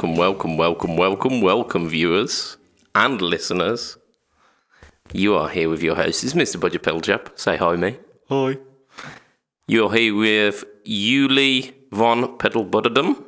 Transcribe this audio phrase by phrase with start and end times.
[0.00, 2.56] Welcome, welcome, welcome, welcome, welcome, viewers
[2.94, 3.98] and listeners.
[5.12, 6.24] You are here with your host.
[6.24, 6.58] It's Mr.
[6.58, 7.38] Budget Peljap.
[7.38, 7.98] Say hi, me.
[8.30, 8.56] Hi.
[9.66, 13.22] You're here with Yuli von Pedalbudderdum.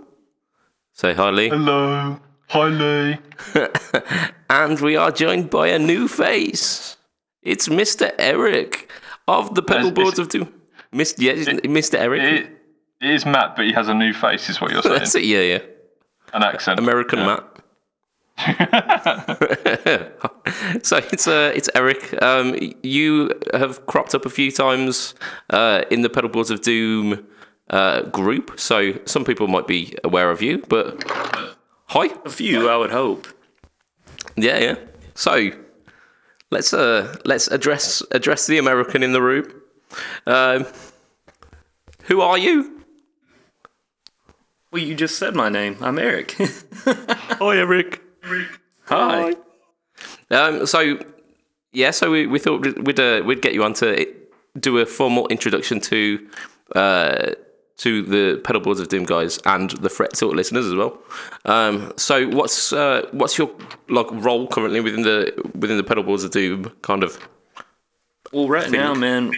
[0.95, 1.51] Say hi, Lee.
[1.51, 2.19] Hello.
[2.49, 3.19] Hi, Lee.
[4.49, 6.97] And we are joined by a new face.
[7.43, 8.15] It's Mr.
[8.19, 8.91] Eric
[9.29, 10.51] of the Pedalboards of Doom.
[10.91, 11.17] Mr.
[11.19, 11.97] Yeah, Mr.
[11.97, 12.23] Eric.
[12.23, 12.47] It,
[13.03, 14.99] it is Matt, but he has a new face, is what you're saying.
[15.01, 15.59] That's it, yeah, yeah.
[16.33, 16.79] An accent.
[16.79, 17.27] American Yeah.
[17.27, 17.45] Matt.
[20.83, 22.21] so it's uh, it's Eric.
[22.23, 25.15] Um, you have cropped up a few times
[25.51, 27.27] uh, in the Pedalboards of Doom
[27.71, 30.59] uh, group, so some people might be aware of you.
[30.69, 31.03] But
[31.87, 33.27] hi, A few, I would hope.
[34.37, 34.75] yeah, yeah.
[35.15, 35.51] So
[36.51, 39.45] let's uh, let's address address the American in the room.
[40.27, 40.67] Um,
[42.05, 42.82] who are you?
[44.73, 45.77] Well, you just said my name.
[45.83, 46.35] I'm Eric.
[46.39, 48.01] Hi, Eric.
[48.87, 49.35] Hi.
[50.31, 50.99] Um, so
[51.73, 54.11] yeah, so we, we thought we'd we'd, uh, we'd get you on to
[54.59, 56.27] do a formal introduction to
[56.75, 57.33] uh,
[57.77, 60.99] to the pedalboards of Doom guys and the Fret Tilt listeners as well.
[61.45, 63.51] Um, so what's uh, what's your
[63.91, 67.19] like role currently within the within the pedalboards of Doom kind of?
[68.33, 69.33] Well, right now, man,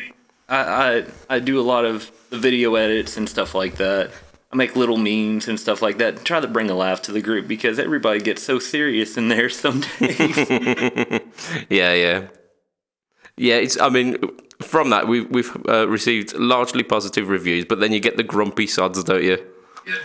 [0.49, 4.13] I, I I do a lot of the video edits and stuff like that.
[4.55, 6.25] I make little memes and stuff like that.
[6.25, 9.49] Try to bring a laugh to the group because everybody gets so serious in there
[9.65, 10.37] some days.
[11.69, 12.27] Yeah, yeah,
[13.37, 13.57] yeah.
[13.57, 14.17] It's I mean
[14.63, 18.67] from that we've we've uh, received largely positive reviews, but then you get the grumpy
[18.69, 19.39] sods, don't you?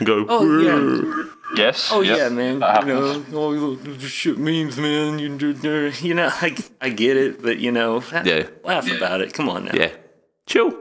[0.03, 0.25] Go.
[0.27, 1.23] oh yeah.
[1.55, 1.89] Yes.
[1.91, 2.59] Oh yep, yeah, man.
[2.59, 3.31] That You happens.
[3.31, 5.19] know, oh, shit memes, man.
[5.19, 5.37] You,
[6.01, 8.47] you know, I, I get it, but you know, Yeah.
[8.63, 9.33] laugh about it.
[9.33, 9.71] Come on now.
[9.73, 9.91] Yeah.
[10.47, 10.71] Chill.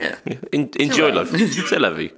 [0.00, 0.16] Yeah.
[0.52, 1.30] En- enjoy life.
[1.68, 2.10] C'est la vie.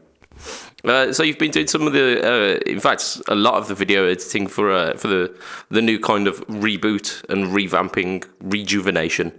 [0.87, 3.75] Uh, so you've been doing some of the, uh, in fact, a lot of the
[3.75, 5.37] video editing for uh, for the
[5.71, 9.33] the new kind of reboot and revamping, rejuvenation.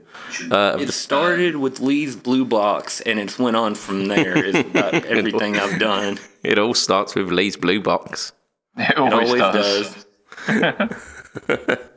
[0.52, 4.38] Uh, It started with Lee's Blue Box, and it's went on from there.
[4.44, 6.20] Is about everything I've done.
[6.44, 8.34] it all starts with Lee's blue box.
[8.78, 10.06] It It always, always does.
[10.48, 11.78] does.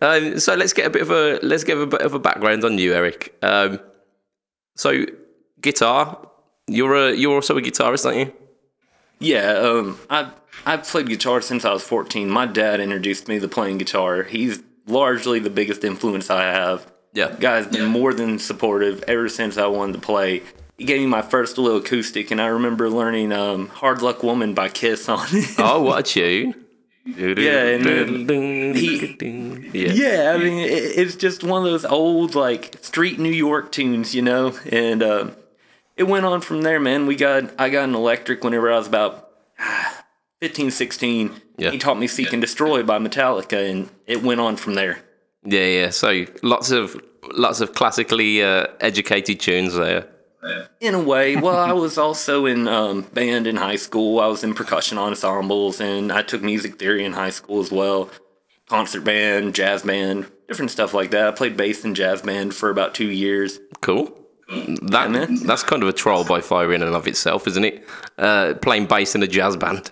[0.00, 2.62] Um, so let's get a bit of a let's get a bit of a background
[2.64, 3.34] on you, Eric.
[3.42, 3.80] Um,
[4.76, 5.04] so
[5.60, 6.28] guitar,
[6.68, 8.32] you're a you're also a guitarist, aren't you?
[9.22, 10.30] Yeah, um, I
[10.66, 12.28] I've played guitar since I was 14.
[12.28, 14.22] My dad introduced me to playing guitar.
[14.22, 16.86] He's largely the biggest influence I have.
[17.12, 17.34] Yeah.
[17.38, 20.42] Guy's been more than supportive ever since I wanted to play.
[20.78, 24.54] He gave me my first little acoustic, and I remember learning um, "Hard Luck Woman"
[24.54, 25.54] by Kiss on it.
[25.58, 26.54] Oh, what a tune!
[27.04, 28.74] Yeah, and then
[29.72, 29.92] yeah.
[29.92, 34.14] Yeah, I mean, it, it's just one of those old like street New York tunes,
[34.14, 34.56] you know.
[34.70, 35.30] And uh,
[36.02, 37.06] it went on from there, man.
[37.06, 40.04] We got I got an electric whenever I was about ah,
[40.40, 41.30] 15, 16.
[41.58, 41.70] Yeah.
[41.70, 44.98] He taught me "Seek and Destroy" by Metallica, and it went on from there.
[45.44, 45.90] Yeah, yeah.
[45.90, 47.00] So lots of
[47.34, 50.08] lots of classically uh, educated tunes there.
[50.80, 54.18] In a way, well, I was also in um, band in high school.
[54.18, 58.10] I was in percussion ensembles, and I took music theory in high school as well.
[58.66, 61.28] Concert band, jazz band, different stuff like that.
[61.28, 63.60] I played bass in jazz band for about two years.
[63.80, 64.18] Cool.
[64.82, 65.36] That man.
[65.46, 67.86] that's kind of a trial by fire in and of itself, isn't it?
[68.18, 69.90] Uh, playing bass in a jazz band.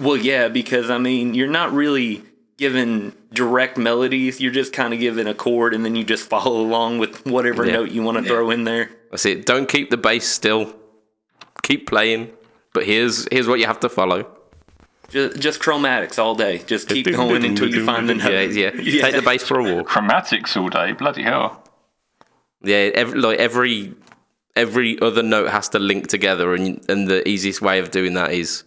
[0.00, 2.22] Well, yeah, because I mean, you're not really
[2.58, 4.40] given direct melodies.
[4.40, 7.64] You're just kind of given a chord, and then you just follow along with whatever
[7.66, 7.72] Yeah.
[7.72, 8.90] note you want to throw in there.
[9.10, 9.46] That's it.
[9.46, 10.74] Don't keep the bass still.
[11.62, 12.32] Keep playing.
[12.74, 14.26] But here's here's what you have to follow.
[15.08, 16.58] Just, just chromatics all day.
[16.58, 18.32] Just keep going until you find the note.
[18.32, 19.02] Yeah, yeah.
[19.02, 19.88] Take the bass for a walk.
[19.88, 20.92] Chromatics all day.
[20.92, 21.62] Bloody hell.
[22.64, 23.94] Yeah, every, like every
[24.54, 28.32] every other note has to link together, and and the easiest way of doing that
[28.32, 28.64] is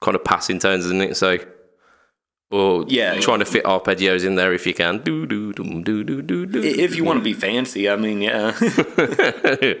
[0.00, 1.16] kind of passing tones, isn't it?
[1.16, 1.38] So,
[2.50, 3.18] or Yeah.
[3.20, 4.98] trying to fit arpeggios in there if you can.
[5.02, 6.62] Do do do do do do do.
[6.62, 8.52] If you want to be fancy, I mean, yeah.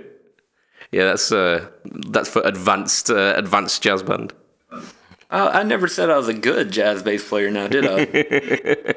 [0.92, 1.68] Yeah, that's uh,
[2.08, 4.32] that's for advanced uh, advanced jazz band.
[5.30, 8.00] I, I never said I was a good jazz bass player now, did I?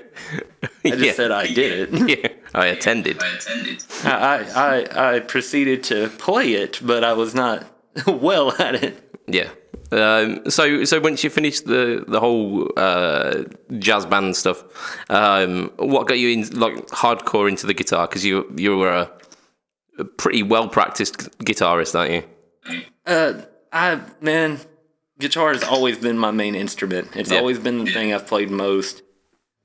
[0.85, 1.13] I just Yeah.
[1.13, 2.09] said I did it.
[2.23, 3.21] Yeah, I attended.
[3.21, 3.83] I, attended.
[4.03, 7.65] I, I, I proceeded to play it, but I was not
[8.07, 8.99] well at it.
[9.27, 9.49] Yeah.
[9.91, 13.43] Um, so so once you finished the the whole uh,
[13.77, 14.63] jazz band stuff,
[15.11, 18.07] um, what got you in like hardcore into the guitar?
[18.07, 19.11] Because you you were a,
[19.99, 22.81] a pretty well practiced guitarist, aren't you?
[23.05, 23.41] Uh,
[23.71, 24.59] I man,
[25.19, 27.09] guitar has always been my main instrument.
[27.15, 27.39] It's Yeah.
[27.39, 29.01] always been the thing I've played most.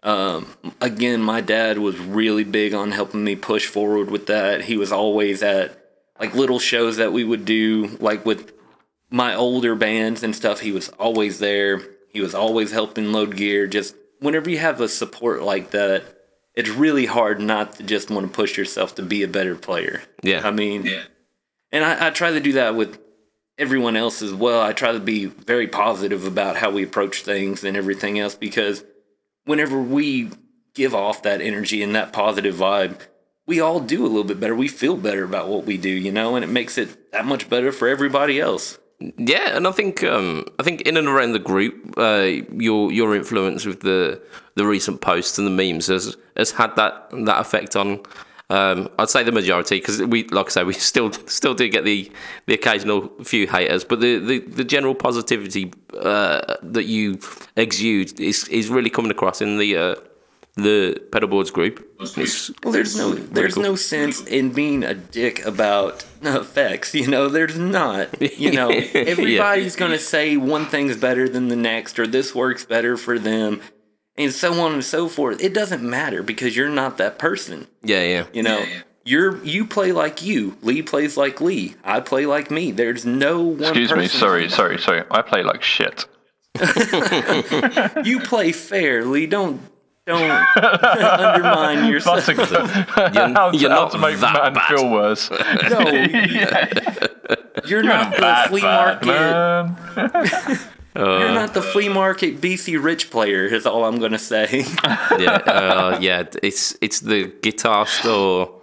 [0.02, 0.46] Um,
[0.80, 4.62] again, my dad was really big on helping me push forward with that.
[4.64, 5.74] He was always at
[6.20, 8.52] like little shows that we would do, like with
[9.10, 10.60] my older bands and stuff.
[10.60, 11.80] He was always there.
[12.08, 13.66] He was always helping load gear.
[13.66, 16.04] Just whenever you have a support like that,
[16.54, 20.02] it's really hard not to just want to push yourself to be a better player.
[20.22, 20.46] Yeah.
[20.46, 21.02] I mean, yeah.
[21.72, 22.98] and I, I try to do that with
[23.58, 24.62] everyone else as well.
[24.62, 28.84] I try to be very positive about how we approach things and everything else because
[29.44, 30.30] whenever we
[30.74, 33.00] give off that energy and that positive vibe,
[33.46, 34.54] we all do a little bit better.
[34.54, 37.48] We feel better about what we do, you know, and it makes it that much
[37.48, 38.78] better for everybody else.
[39.00, 43.14] Yeah, and I think um, I think in and around the group, uh, your your
[43.14, 44.20] influence with the
[44.56, 48.00] the recent posts and the memes has has had that that effect on.
[48.50, 51.84] Um, I'd say the majority because we, like I say, we still still do get
[51.84, 52.10] the
[52.46, 57.18] the occasional few haters, but the the, the general positivity uh, that you
[57.56, 59.94] exude is is really coming across in the uh,
[60.54, 61.78] the pedalboards group.
[62.00, 63.62] It's- Well, there's no there's cool.
[63.64, 66.94] no sense in being a dick about effects.
[66.94, 68.20] You know, there's not.
[68.20, 72.96] You know, everybody's gonna say one thing's better than the next, or this works better
[72.96, 73.60] for them,
[74.18, 75.42] and so on and so forth.
[75.42, 77.66] It doesn't matter because you're not that person.
[77.82, 78.26] yeah, yeah.
[78.32, 78.64] You know,
[79.04, 80.56] you're you play like you.
[80.62, 81.76] Lee plays like Lee.
[81.84, 82.72] I play like me.
[82.72, 83.62] There's no one.
[83.62, 84.06] Excuse me.
[84.08, 85.04] Sorry, sorry, sorry.
[85.10, 86.04] I play like shit.
[88.04, 89.26] You play fair, Lee.
[89.26, 89.60] Don't
[90.06, 92.24] don't undermine yourself.
[92.26, 94.68] That's a, how, to, you're how not to make the that man bad.
[94.68, 95.30] feel worse.
[95.30, 95.80] No,
[97.68, 100.58] you're not the Bad, flea bad, market.
[100.94, 101.20] Man.
[101.20, 103.44] You're not the flea market BC rich player.
[103.44, 104.64] Is all I'm gonna say.
[105.18, 106.24] yeah, uh, yeah.
[106.42, 108.54] It's it's the guitar store,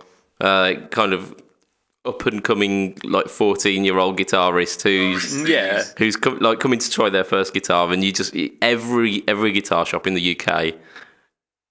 [0.42, 1.36] uh, kind of
[2.06, 6.90] up and coming like fourteen year old guitarist who's yeah, who's com- like coming to
[6.90, 10.76] try their first guitar, and you just every every guitar shop in the UK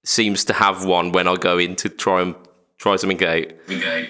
[0.05, 2.35] seems to have one when I go in to try and
[2.79, 3.47] try something out.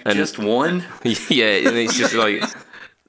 [0.04, 0.84] And just one.
[1.28, 2.42] yeah, and it's just like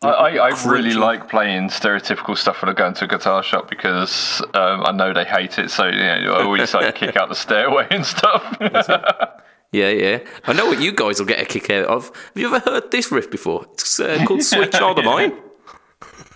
[0.01, 3.69] I, I, I really like playing stereotypical stuff when I go into a guitar shop
[3.69, 5.71] because um, I know they hate it.
[5.71, 8.57] So you know, I always like to kick out the stairway and stuff.
[9.71, 10.19] yeah, yeah.
[10.45, 12.07] I know what you guys will get a kick out of.
[12.07, 13.65] Have you ever heard this riff before?
[13.73, 15.33] It's uh, called "Sweet Child of Mine."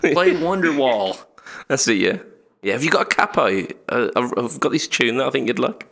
[0.02, 1.22] Play Wonderwall.
[1.68, 2.18] That's it, yeah.
[2.62, 3.68] Yeah, have you got a capo?
[3.90, 5.88] Uh, I've I've got this tune that I think you'd like.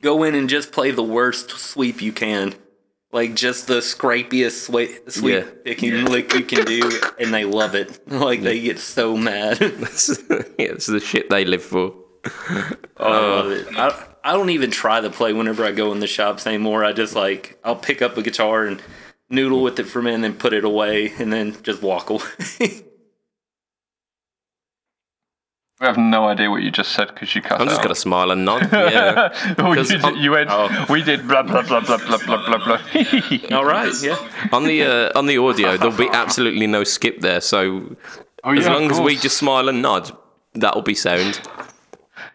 [0.00, 2.54] Go in and just play the worst sweep you can.
[3.12, 5.50] Like just the scrapiest sweep, sweep Yeah.
[5.64, 8.00] picking lick you can do, and they love it.
[8.08, 9.60] Like they get so mad.
[9.60, 9.76] yeah,
[10.58, 11.94] it's the shit they live for.
[12.96, 13.66] I love it.
[13.76, 16.84] I, I don't even try to play whenever I go in the shops anymore.
[16.84, 18.80] I just like I'll pick up a guitar and
[19.28, 22.08] noodle with it for a minute, and then put it away, and then just walk
[22.10, 22.82] away.
[25.82, 28.30] We have no idea what you just said because you cut I'm just gonna smile
[28.30, 28.62] and nod.
[28.72, 29.54] Yeah.
[29.58, 30.48] Oh, 'Cause you, I'm- you went.
[30.48, 30.86] Oh.
[30.88, 32.78] We did blah blah blah blah blah blah blah blah.
[33.58, 34.16] All right, yeah.
[34.52, 37.40] on the uh, on the audio, there'll be absolutely no skip there.
[37.40, 37.96] So
[38.44, 40.16] Oh, as long as we just smile and nod,
[40.54, 41.40] that'll be sound.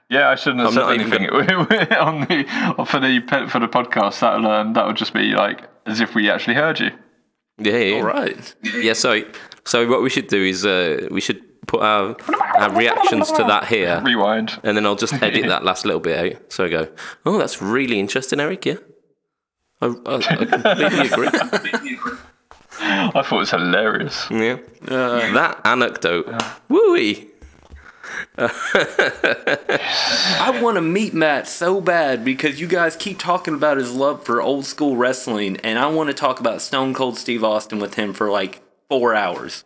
[0.10, 3.68] Yeah, I shouldn't have I'm said not even anything on the for the for the
[3.70, 4.20] podcast.
[4.20, 6.92] That'll um, that would just be like as if we actually heard you.
[7.60, 7.78] Yeah.
[7.78, 7.96] yeah.
[7.96, 8.56] All right.
[8.76, 8.92] Yeah.
[8.94, 9.22] So
[9.64, 12.16] so what we should do is uh, we should put our
[12.58, 14.60] our reactions to that here, Rewind.
[14.64, 16.52] and then I'll just edit that last little bit out.
[16.52, 16.88] So I go,
[17.26, 18.66] oh, that's really interesting, Eric.
[18.66, 18.76] Yeah.
[19.82, 21.00] I, I, I completely
[21.96, 22.18] agree.
[22.80, 24.28] I thought it was hilarious.
[24.32, 24.58] Yeah.
[24.88, 25.34] Uh.
[25.34, 26.26] that anecdote.
[26.70, 27.28] Wooey.
[28.40, 34.24] I want to meet Matt so bad because you guys keep talking about his love
[34.26, 37.96] for old school wrestling, and I want to talk about Stone Cold Steve Austin with
[37.96, 39.64] him for like four hours.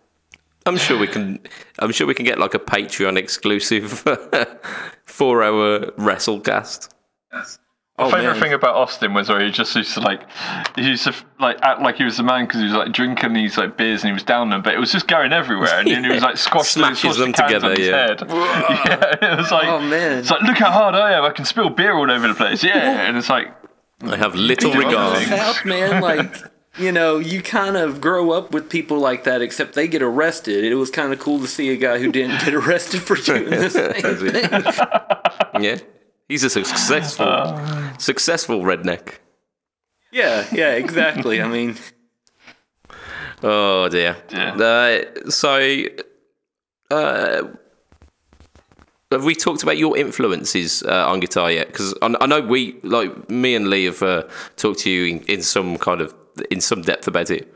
[0.65, 1.39] I'm sure we can.
[1.79, 3.91] I'm sure we can get like a Patreon exclusive
[5.05, 6.89] four-hour WrestleCast.
[7.33, 7.45] Oh, My
[7.97, 8.41] Oh, favorite man.
[8.41, 10.21] thing about Austin was where he just used to like,
[10.75, 13.33] he used to like act like he was the man because he was like drinking
[13.33, 15.87] these like beers and he was down them, but it was just going everywhere, and
[15.87, 18.07] then he was like squashing Smashes them cans together, on his yeah.
[18.07, 18.21] head.
[19.21, 20.19] yeah, it was like, Oh, man.
[20.19, 22.63] it's like look how hard I am, I can spill beer all over the place.
[22.63, 23.49] Yeah, and it's like,
[24.03, 25.27] I have little regard.
[25.27, 26.33] South man, like
[26.77, 30.63] you know, you kind of grow up with people like that, except they get arrested.
[30.63, 33.49] It was kind of cool to see a guy who didn't get arrested for doing
[33.49, 35.61] the same thing.
[35.61, 35.77] Yeah,
[36.29, 37.59] he's a successful,
[37.99, 39.19] successful redneck.
[40.11, 41.41] Yeah, yeah, exactly.
[41.41, 41.75] I mean,
[43.43, 44.17] Oh dear.
[44.31, 44.53] Yeah.
[44.53, 45.83] Uh, so,
[46.89, 47.43] uh,
[49.11, 51.67] have we talked about your influences uh, on guitar yet?
[51.67, 54.23] Because I, I know we, like me and Lee, have uh,
[54.57, 56.13] talked to you in, in some kind of
[56.49, 57.53] in some depth about it.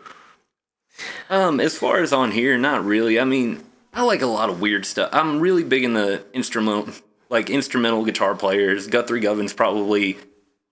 [1.29, 3.20] um, as far as on here, not really.
[3.20, 3.63] I mean,
[3.94, 5.10] I like a lot of weird stuff.
[5.13, 6.94] I'm really big in the instrumental,
[7.29, 8.88] like instrumental guitar players.
[8.88, 10.17] Guthrie Govan's probably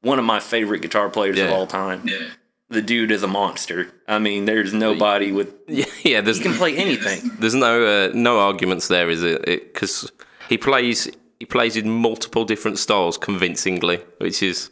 [0.02, 2.08] one of my favorite guitar players of all time.
[2.08, 2.28] Yeah.
[2.70, 3.88] the dude is a monster.
[4.08, 6.22] I mean, there's nobody with Yeah, yeah.
[6.22, 7.32] There's he can play anything.
[7.40, 9.46] there's no uh, no arguments there, is it?
[9.46, 10.12] Because
[10.50, 14.70] he plays he plays in multiple different styles convincingly, which is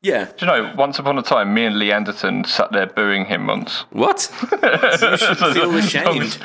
[0.00, 3.24] Yeah, Do you know, once upon a time, me and Lee Anderton sat there booing
[3.26, 3.80] him once.
[3.90, 4.20] what?
[5.52, 6.38] feel ashamed.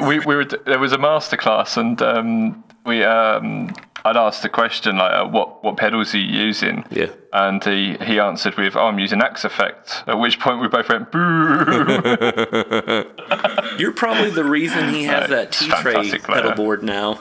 [0.00, 3.74] we, we were there was a masterclass and um, we um,
[4.06, 7.08] I'd asked the question like uh, what what pedals are you using Yeah.
[7.34, 10.88] and he he answered with oh I'm using Axe Effect at which point we both
[10.88, 11.18] went boo
[13.78, 17.18] You're probably the reason he has that It's T tray pedal board now.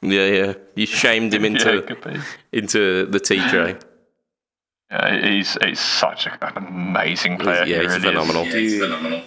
[0.00, 0.54] Yeah, yeah.
[0.74, 2.18] You shamed him into it could be.
[2.52, 3.76] into the T tray.
[4.92, 8.04] Yeah he's he's such an amazing player Yeah, he he's really is.
[8.04, 8.44] phenomenal.
[8.44, 9.22] Dude.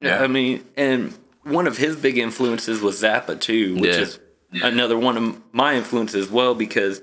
[0.00, 4.02] Yeah, I mean, and one of his big influences was Zappa too, which Yeah.
[4.02, 4.20] is
[4.62, 7.02] another one of my influences as well because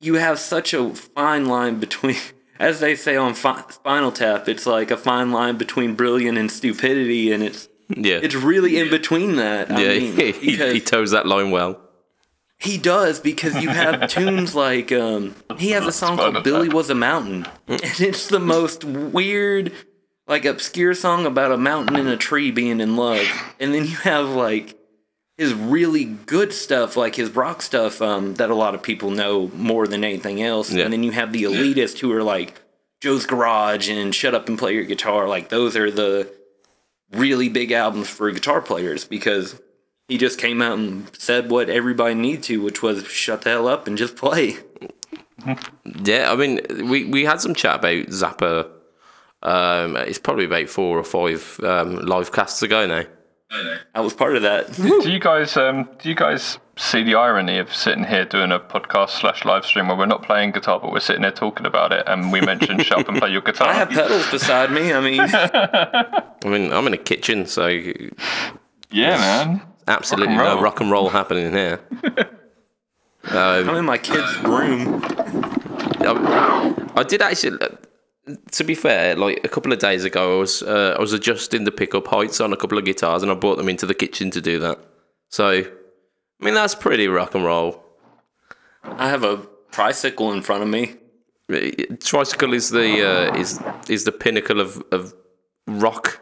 [0.00, 2.16] you have such a fine line between,
[2.58, 6.50] as they say on fi- Spinal Tap, it's like a fine line between brilliant and
[6.50, 8.20] stupidity, and it's Yeah.
[8.22, 9.70] it's really in between that.
[9.70, 11.80] I yeah, mean, he, he, he toes that line well.
[12.60, 16.68] He does because you have tunes like um, he has a song called "Billy.
[16.68, 19.72] Was a Mountain," and it's the most weird,
[20.26, 23.26] like obscure song about a mountain and a tree being in love.
[23.58, 24.76] And then you have like
[25.38, 29.48] his really good stuff, like his rock stuff, um, that a lot of people know
[29.54, 30.70] more than anything else.
[30.70, 30.84] Yeah.
[30.84, 32.60] And then you have the elitist who are like
[33.00, 35.26] Joe's Garage and Shut Up and Play Your Guitar.
[35.28, 36.30] Like those are the
[37.12, 39.58] really big albums for guitar players because
[40.10, 43.68] he just came out and said what everybody needed to, which was shut the hell
[43.68, 44.56] up and just play.
[46.02, 48.68] Yeah, I mean, we, we had some chat about Zappa.
[49.44, 53.04] Um, it's probably about four or five um, live casts ago now.
[53.94, 54.72] I was part of that.
[54.74, 58.58] do you guys um, do you guys see the irony of sitting here doing a
[58.58, 61.92] podcast slash live stream where we're not playing guitar but we're sitting there talking about
[61.92, 64.92] it and we mentioned shut up and play your guitar I have pedals beside me.
[64.92, 67.66] I mean, I mean, I'm in a kitchen, so
[68.92, 70.62] yeah man absolutely Rock and no roll.
[70.62, 71.80] rock and roll happening here.
[73.24, 75.02] I'm in my kid's room.
[76.00, 77.58] I, I did actually.
[78.52, 81.64] To be fair, like a couple of days ago, I was uh, I was adjusting
[81.64, 84.30] the pickup heights on a couple of guitars, and I brought them into the kitchen
[84.32, 84.78] to do that.
[85.30, 87.82] So, I mean, that's pretty rock and roll.
[88.84, 90.96] I have a tricycle in front of me.
[92.00, 95.12] Tricycle is the uh, is is the pinnacle of of
[95.66, 96.20] rock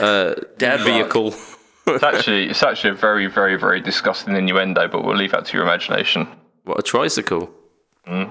[0.00, 1.57] uh, Dad rock.
[1.94, 5.56] It's actually it's actually a very very very disgusting innuendo but we'll leave that to
[5.56, 6.26] your imagination
[6.64, 7.50] What a tricycle!
[8.06, 8.24] Hmm.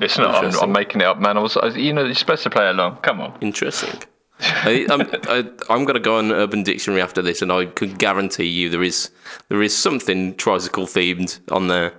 [0.00, 2.42] it's not I'm, I'm making it up man I was I- you know you're supposed
[2.44, 4.00] to play along come on Interesting.
[4.40, 7.94] I, I'm um, I, I'm gonna go on Urban Dictionary after this, and I can
[7.94, 9.10] guarantee you there is
[9.48, 11.92] there is something tricycle themed on there.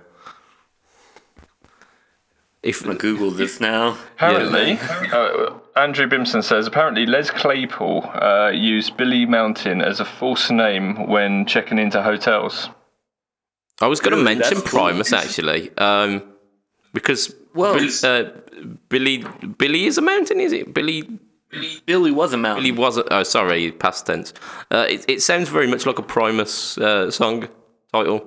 [2.64, 3.98] If I'm Google this now.
[4.16, 4.78] Apparently,
[5.12, 11.06] uh, Andrew Bimson says apparently Les Claypool uh, used Billy Mountain as a false name
[11.06, 12.70] when checking into hotels.
[13.82, 14.36] I was going to Really?
[14.36, 14.80] mention That's cool.
[14.80, 16.22] Primus actually, um,
[16.94, 18.30] because Well, Bill, uh,
[18.88, 19.24] Billy
[19.58, 20.72] Billy is a mountain, is it?
[20.72, 21.06] Billy
[21.84, 22.64] Billy was a mountain.
[22.64, 22.96] Billy was.
[22.96, 24.32] A, oh, sorry, past tense.
[24.70, 27.46] Uh, it, it sounds very much like a Primus uh, song
[27.92, 28.26] title.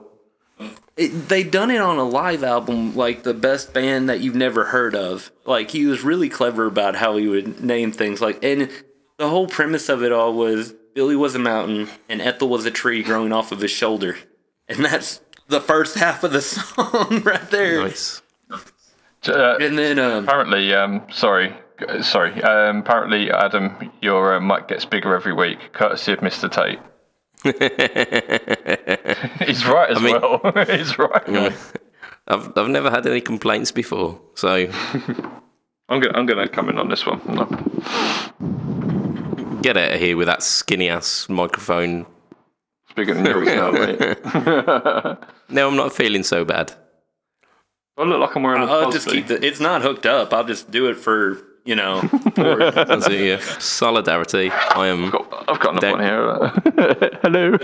[0.96, 4.66] It, they done it on a live album, like the best band that you've never
[4.66, 5.32] heard of.
[5.46, 8.20] Like he was really clever about how he would name things.
[8.20, 8.72] Like, and
[9.18, 12.72] the whole premise of it all was Billy was a mountain and Ethel was a
[12.72, 14.18] tree growing off of his shoulder,
[14.68, 17.82] and that's the first half of the song right there.
[17.84, 18.22] Nice.
[19.28, 21.54] Uh, And then, um, apparently, um, sorry,
[21.88, 22.42] uh, sorry.
[22.42, 26.50] Um, apparently, Adam, your uh, mic gets bigger every week, courtesy of Mr.
[26.52, 26.80] Tate.
[29.46, 30.40] He's right as mean- well.
[30.68, 31.54] He's right.
[32.28, 34.50] I've I've never had any complaints before, so
[35.90, 37.22] I'm gonna I'm gonna come in on this one.
[37.28, 37.46] No.
[39.62, 42.06] get out of here with that skinny ass microphone.
[42.86, 44.00] It's bigger than yours now, mate.
[45.50, 46.74] No, I'm not feeling so bad.
[47.98, 49.44] I look like I'm wearing a I'll just keep the.
[49.46, 50.34] It's not hooked up.
[50.34, 52.02] I'll just do it for you know.
[52.36, 53.40] For, That's it, yeah.
[53.60, 54.50] Solidarity.
[54.52, 55.06] I am.
[55.06, 57.20] I've got, I've got another Don't- one here.
[57.22, 57.58] Hello.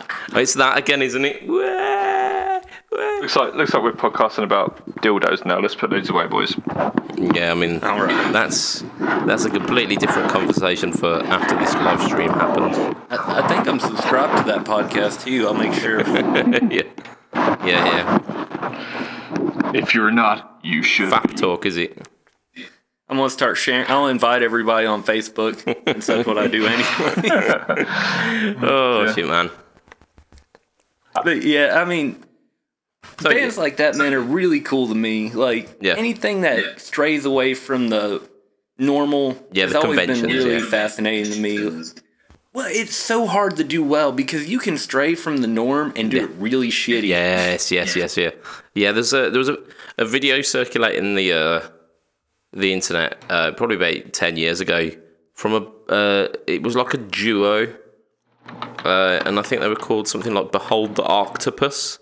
[0.36, 1.46] It's that again, isn't it?
[1.46, 3.20] Wah, wah.
[3.20, 5.60] looks like looks like we're podcasting about dildos now.
[5.60, 6.56] Let's put those away, boys.
[7.16, 8.32] Yeah, I mean, All right.
[8.32, 12.76] that's that's a completely different conversation for after this live stream happens.
[13.10, 15.46] I, I think I'm subscribed to that podcast too.
[15.46, 16.00] I'll make sure.
[16.00, 16.82] yeah,
[17.64, 19.72] yeah, yeah.
[19.72, 21.10] If you're not, you should.
[21.12, 22.08] Fap talk, is it?
[23.08, 23.86] I'm gonna start sharing.
[23.88, 27.84] I'll invite everybody on Facebook, and that's what I do anyway.
[28.62, 29.12] Oh Yeah.
[29.14, 29.50] shit, man.
[31.22, 32.22] but yeah, I mean,
[33.20, 35.30] So, bands like that, man, are really cool to me.
[35.30, 35.94] Like Yeah.
[35.96, 38.22] anything that strays away from the
[38.78, 39.36] normal.
[39.52, 40.64] Yeah, has the always been really yeah.
[40.66, 41.82] fascinating to me.
[42.54, 46.10] Well, it's so hard to do well because you can stray from the norm and
[46.10, 46.22] do Yeah.
[46.24, 47.08] it really shitty.
[47.08, 48.30] Yes, yes, yes, yeah,
[48.74, 48.92] yeah.
[48.92, 49.58] There's a there was a,
[49.98, 51.60] a video circulating the uh,
[52.54, 54.90] the internet uh, probably about ten years ago
[55.34, 57.74] from a uh, it was like a duo,
[58.84, 61.98] uh, and I think they were called something like "Behold the Octopus,"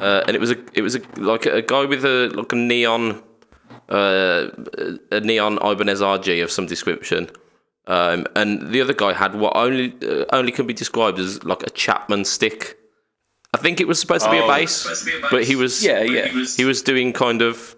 [0.00, 2.56] uh, and it was a it was a like a guy with a like a
[2.56, 3.22] neon
[3.88, 4.48] uh,
[5.10, 7.30] a neon Ibanez RG of some description.
[7.86, 11.62] Um, and the other guy had what only uh, only can be described as like
[11.62, 12.76] a Chapman stick.
[13.54, 14.48] I think it was supposed to be a Oh.
[14.48, 16.26] bass, but he was Yeah, yeah.
[16.28, 17.74] he was doing kind of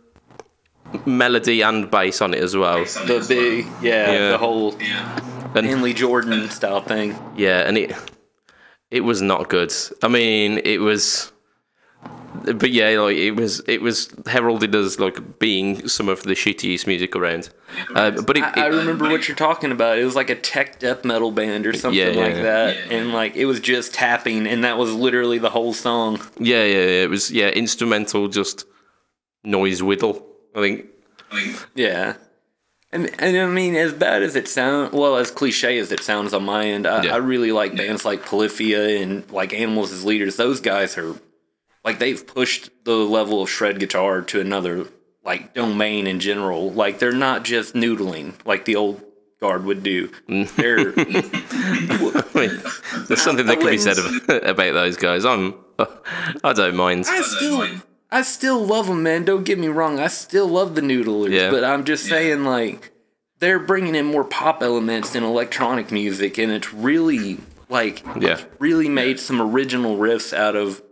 [1.07, 2.85] melody and bass on it as well.
[2.85, 4.31] The big, yeah, Yeah.
[4.33, 4.75] the whole
[5.55, 7.17] And Stanley Jordan style thing.
[7.37, 7.93] yeah, and it
[8.91, 9.73] it was not good.
[10.03, 11.31] I mean, it was,
[12.43, 16.87] but yeah, like it was it was heralded as like being some of the shittiest
[16.87, 17.51] music around.
[17.95, 19.99] Uh, but it, I, I remember what you're talking about.
[19.99, 22.43] It was like a tech death metal band or something Yeah, yeah, like yeah.
[22.43, 26.21] that, and like it was just tapping, and that was literally the whole song.
[26.39, 28.65] yeah, yeah, yeah, it was yeah instrumental, just
[29.45, 30.27] noise whittle.
[30.55, 30.87] I think
[31.75, 32.15] Yeah.
[32.93, 36.35] And, and I mean, as bad as it sounds, well, as cliche as it sounds
[36.35, 37.15] on my end, I, Yeah.
[37.15, 40.37] I really like bands like Polyphia and like Animals as Leaders.
[40.37, 41.15] Those guys are
[41.85, 44.87] like they've pushed the level of shred guitar to another
[45.25, 46.73] like domain in general.
[46.73, 49.03] Like they're not just noodling like the old
[49.41, 50.09] guard would do.
[50.29, 50.55] Mm.
[50.57, 50.93] They're
[52.35, 52.63] I mean,
[53.07, 55.25] there's something that can be said of, about those guys.
[55.25, 55.55] I'm
[56.43, 57.05] I don't mind.
[57.09, 57.67] I still,
[58.13, 59.25] I still love them, man.
[59.25, 60.01] Don't get me wrong.
[60.01, 61.51] I still love the Noodlers, Yeah.
[61.51, 62.91] but I'm just saying, like,
[63.39, 68.31] they're bringing in more pop elements in electronic music, and it's really like, Yeah.
[68.33, 70.83] it's really made some original riffs out of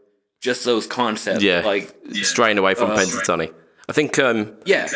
[0.41, 1.43] just those concepts.
[1.43, 3.53] Yeah, like, straying away from Uh, Pentatonic.
[3.89, 4.87] I think um, yeah,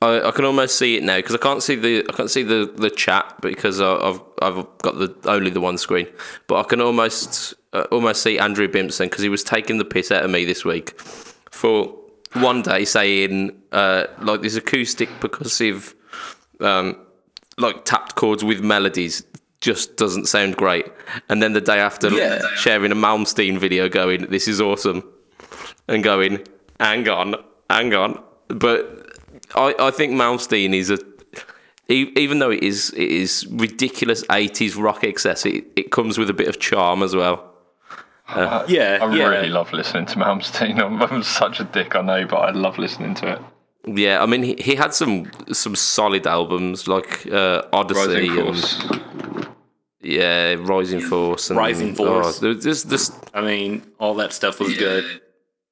[0.00, 2.44] I, I can almost see it now because I can't see the I can't see
[2.44, 6.06] the, the chat because I- I've I've got the only the one screen,
[6.46, 10.10] but I can almost uh, almost see Andrew Bimpson because he was taking the piss
[10.12, 10.98] out of me this week
[11.58, 11.94] for
[12.34, 15.94] one day saying uh, like this acoustic percussive
[16.60, 16.96] um,
[17.58, 19.24] like tapped chords with melodies
[19.60, 20.86] just doesn't sound great,
[21.28, 22.40] and then the day after Yeah.
[22.56, 25.02] sharing a Malmsteen video going this is awesome,
[25.88, 26.46] and going
[26.78, 27.34] hang on
[27.68, 29.16] hang on, but
[29.56, 30.98] I, I think Malmsteen is a
[31.88, 36.34] even though it is it is ridiculous 80s rock excess it, it comes with a
[36.34, 37.47] bit of charm as well
[38.36, 39.26] yeah, I yeah.
[39.28, 40.78] really love listening to Malmsteen.
[40.84, 43.40] I'm, I'm such a dick, I know, but I love listening to it.
[43.86, 48.44] yeah i mean he, he had some some solid albums like uh, odyssey Rising and
[48.44, 49.48] Force.
[50.00, 52.38] yeah rising force and Rising Force.
[52.38, 55.04] oh, there- there's this I mean, all that stuff was good.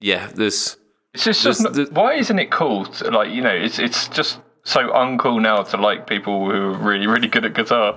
[0.00, 0.76] yeah there's
[1.14, 2.84] It's just, just There's not- the- why isn't it cool?
[2.86, 6.78] To, like you know, it's it's just so uncool now to like people who are
[6.90, 7.88] really really good at guitar.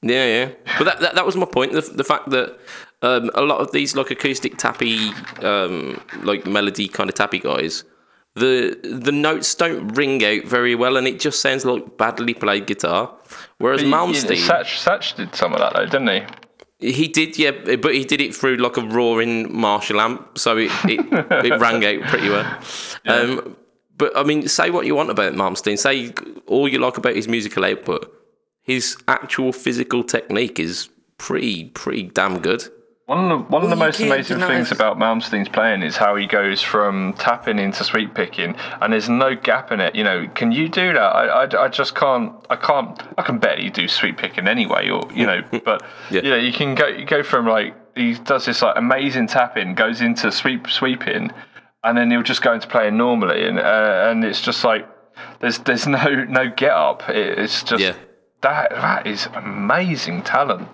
[0.00, 0.48] Yeah, yeah.
[0.78, 1.72] But that, that, that was my point.
[1.72, 2.56] The, the fact that
[3.02, 5.10] um, a lot of these like acoustic tappy,
[5.42, 7.84] um, like melody kind of tappy guys,
[8.34, 12.66] the the notes don't ring out very well, and it just sounds like badly played
[12.66, 13.14] guitar.
[13.58, 16.22] Whereas Malmsteen, Satch, Satch did some of that though, didn't he?
[16.80, 20.70] he did, yeah, but he did it through like a roaring Marshall amp, so it
[20.84, 21.00] it,
[21.44, 22.60] it rang out pretty well.
[23.06, 23.56] Um,
[23.96, 26.12] but I mean, say what you want about Malmsteen, say
[26.46, 28.12] all you like about his musical output,
[28.62, 32.68] his actual physical technique is pretty pretty damn good.
[33.08, 36.26] One of the one of the most amazing things about Malmsteen's playing is how he
[36.26, 39.94] goes from tapping into sweep picking, and there's no gap in it.
[39.94, 41.00] You know, can you do that?
[41.00, 42.34] I, I, I just can't.
[42.50, 43.02] I can't.
[43.16, 45.40] I can barely do sweep picking anyway, or you know.
[45.64, 46.20] But Yeah.
[46.20, 46.86] you know, you can go.
[46.86, 51.32] You go from like he does this like amazing tapping, goes into sweep sweeping,
[51.84, 54.86] and then he'll just go into playing normally, and uh, and it's just like
[55.40, 57.08] there's there's no no get up.
[57.08, 57.94] It, it's just Yeah.
[58.42, 60.68] that that is amazing talent.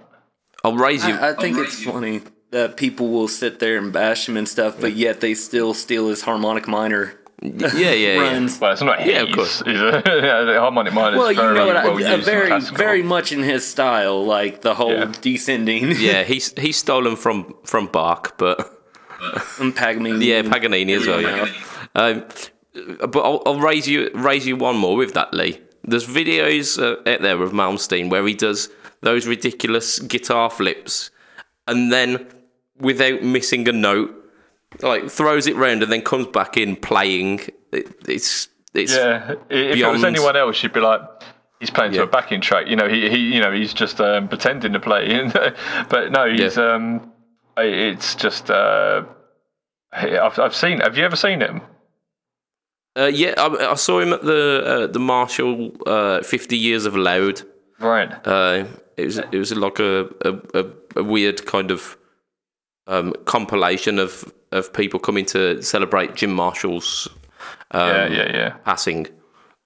[0.64, 1.14] I'll raise you.
[1.14, 4.80] I, I think it's funny that people will sit there and bash him and stuff,
[4.80, 8.20] but yet they still steal his harmonic minor yeah, yeah, yeah.
[8.20, 8.58] runs.
[8.58, 9.12] Well, it's not his.
[9.12, 9.62] Yeah, of course.
[9.66, 11.84] Yeah, the harmonic minor Well, is you very know what?
[11.84, 15.12] Well used very, very much in his style, like the whole Yeah.
[15.20, 18.58] descending Yeah, he's he's stolen from from Bach, but
[19.60, 20.24] and Paganini.
[20.24, 21.20] yeah, Paganini as well.
[21.20, 21.48] Yeah.
[21.94, 22.24] Um,
[22.98, 25.60] but I'll, I'll raise you raise you one more with that, Lee.
[25.82, 28.70] There's videos uh, out there of Malmsteen where he does
[29.04, 31.10] those ridiculous guitar flips,
[31.66, 32.26] and then
[32.78, 34.12] without missing a note,
[34.82, 37.40] like throws it round and then comes back in playing.
[37.72, 41.00] It, it's it's Yeah, if it was anyone else, you'd be like,
[41.60, 42.66] he's playing to a backing track.
[42.66, 45.30] You know, he, he you know he's just um, pretending to play.
[45.88, 46.74] but no, he's Yeah.
[46.74, 47.12] um,
[47.56, 49.04] it's just uh,
[49.92, 50.80] I've I've seen.
[50.80, 51.60] Have you ever seen him?
[52.96, 56.96] Uh, yeah, I, I saw him at the uh, the Marshall uh, 50 Years of
[56.96, 57.42] Loud.
[57.84, 58.10] Right.
[58.26, 58.64] Uh,
[58.96, 60.66] it was it was like a a, a,
[60.96, 61.98] a weird kind of
[62.86, 67.08] um, compilation of, of people coming to celebrate Jim Marshall's
[67.70, 68.50] um, yeah, yeah, yeah.
[68.64, 69.06] passing,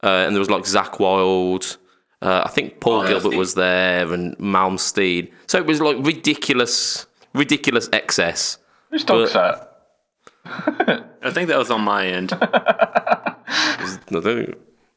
[0.02, 1.76] uh, and there was like Zakk Wylde.
[2.20, 5.30] Uh, I think Paul Gilbert was there and Malmsteen.
[5.46, 8.58] So it was like ridiculous, ridiculous excess.
[8.90, 9.82] Whose dog's that?
[10.44, 12.30] I think that was on my end.
[14.10, 14.52] Hello,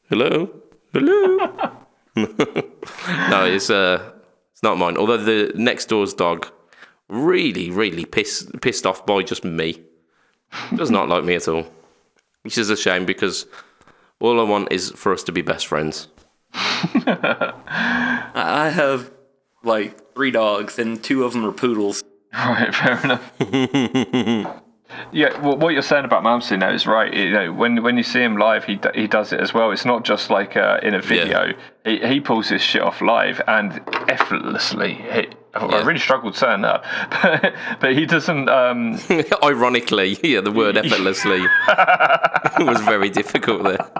[0.08, 0.62] hello.
[3.08, 4.12] no, it's uh,
[4.52, 4.96] it's not mine.
[4.96, 6.50] Although the next door's dog
[7.08, 9.80] really, really pissed pissed off by just me.
[10.74, 11.66] Does not like me at all,
[12.42, 13.46] which is a shame because
[14.20, 16.08] all I want is for us to be best friends.
[16.54, 17.52] I
[18.74, 19.10] have
[19.62, 22.04] like three dogs, and two of them are poodles.
[22.32, 24.58] Right, fair enough.
[25.10, 27.12] yeah, well, what you're saying about Malmsteen now is right.
[27.12, 29.70] You know, when when you see him live, he he does it as well.
[29.72, 31.52] It's not just like uh, in a video.
[31.84, 34.94] He he pulls his shit off live and effortlessly.
[34.94, 36.82] He, I really struggled saying that,
[37.22, 38.48] but, but he doesn't.
[38.48, 38.98] Um,
[39.42, 41.40] Ironically, yeah, the word effortlessly
[42.60, 43.90] was very difficult there.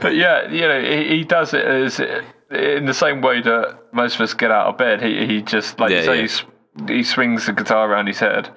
[0.00, 2.00] but yeah, you know, he, he does it as
[2.50, 5.02] in the same way that most of us get out of bed.
[5.02, 6.44] He he just like Yeah, you say,
[6.78, 6.86] yeah.
[6.88, 8.50] he, he swings the guitar around his head.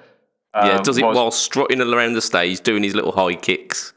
[0.54, 3.92] Yeah, Um, does it whilst- while strutting around the stage, doing his little high kicks.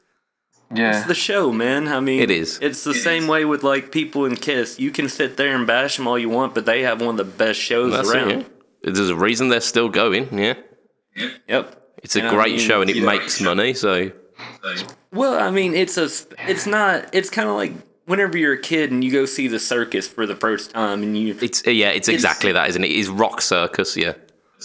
[0.74, 0.98] yeah.
[0.98, 1.88] It's the show, man.
[1.88, 2.60] I mean, It is.
[2.62, 4.80] It's the same way with like people in Kiss.
[4.80, 7.18] You can sit there and bash them all you want, but they have one of
[7.18, 8.32] the best shows That's around.
[8.32, 8.38] it.
[8.84, 8.92] Yeah.
[8.94, 10.28] There's a reason they're still going.
[10.38, 10.56] Yeah,
[11.48, 11.82] Yep.
[12.04, 13.74] it's a And I great mean, show and it you know- makes money.
[13.74, 14.12] So
[15.12, 16.10] Well, I mean, it's a.
[16.48, 17.08] It's not.
[17.14, 17.74] It's kind of like
[18.06, 21.16] whenever you're a kid and you go see the circus for the first time, and
[21.18, 21.36] you.
[21.42, 22.92] it's yeah, it's exactly that, isn't it?
[22.92, 23.96] It is rock circus.
[23.96, 24.14] Yeah,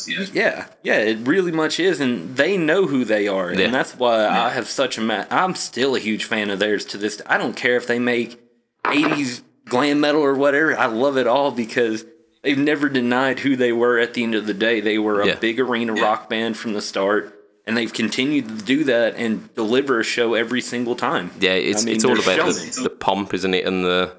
[0.07, 3.67] Yeah, yeah, it really much is, and they know who they are, Yeah.
[3.67, 5.01] and that's why I have such a.
[5.01, 7.21] Ma- I'm still a huge fan of theirs to this.
[7.27, 8.39] I don't care if they make
[8.85, 10.77] '80s glam metal or whatever.
[10.79, 12.05] I love it all because
[12.43, 13.99] they've never denied who they were.
[13.99, 15.35] At the end of the day, they were a Yeah.
[15.37, 17.35] big arena rock band from the start,
[17.67, 21.31] and they've continued to do that and deliver a show every single time.
[21.41, 21.53] yeah.
[21.53, 23.67] It's I mean, it's all about the, the pomp, isn't it?
[23.67, 24.13] And the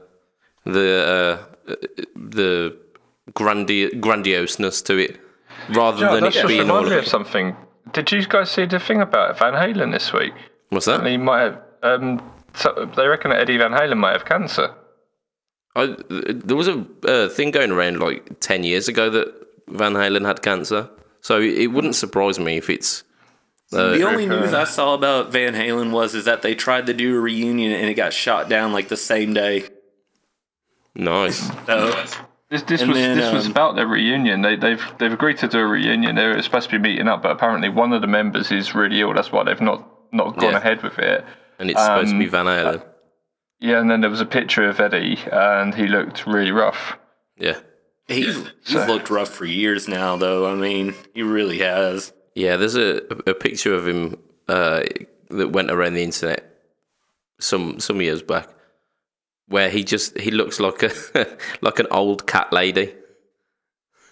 [0.65, 1.75] the uh,
[2.15, 2.75] the
[3.33, 5.19] grandi- grandioseness to it,
[5.69, 6.77] rather Yeah, than that's it just being all.
[6.77, 7.55] reminded me of something.
[7.93, 10.34] Did you guys see the thing about Van Halen this week?
[10.69, 11.05] What's that?
[11.05, 11.62] He might have.
[11.82, 12.21] Um,
[12.53, 14.73] so they reckon that Eddie Van Halen might have cancer.
[15.75, 19.34] I, there was a uh, thing going around like 10 years ago that
[19.67, 20.89] Van Halen had cancer.
[21.21, 23.03] So it wouldn't surprise me if it's.
[23.71, 26.93] Uh, The only news I saw about Van Halen was is that they tried to
[26.93, 29.65] do a reunion and it got shot down like the same day.
[30.95, 31.49] nice.
[31.65, 32.03] So
[32.49, 34.41] This, this And was then, this was um, about their reunion.
[34.41, 36.15] They, they've they've agreed to do a reunion.
[36.15, 38.99] They were supposed to be meeting up, but apparently one of the members is really
[39.01, 39.13] ill.
[39.13, 40.57] That's why they've not not gone Yeah.
[40.57, 41.23] ahead with it.
[41.59, 42.83] And it's supposed to be Um, Van Halen.
[43.59, 46.97] Yeah, and then there was a picture of Eddie, and he looked really rough.
[47.38, 47.59] Yeah.
[48.07, 48.35] he's
[48.65, 50.49] he's So- looked rough for years now, though.
[50.51, 52.13] I mean, he really has.
[52.33, 54.81] Yeah, there's a, a picture of him uh,
[55.29, 56.45] that went around the internet
[57.39, 58.47] some some years back
[59.49, 60.91] where he just he looks like a
[61.62, 62.93] like an old cat lady.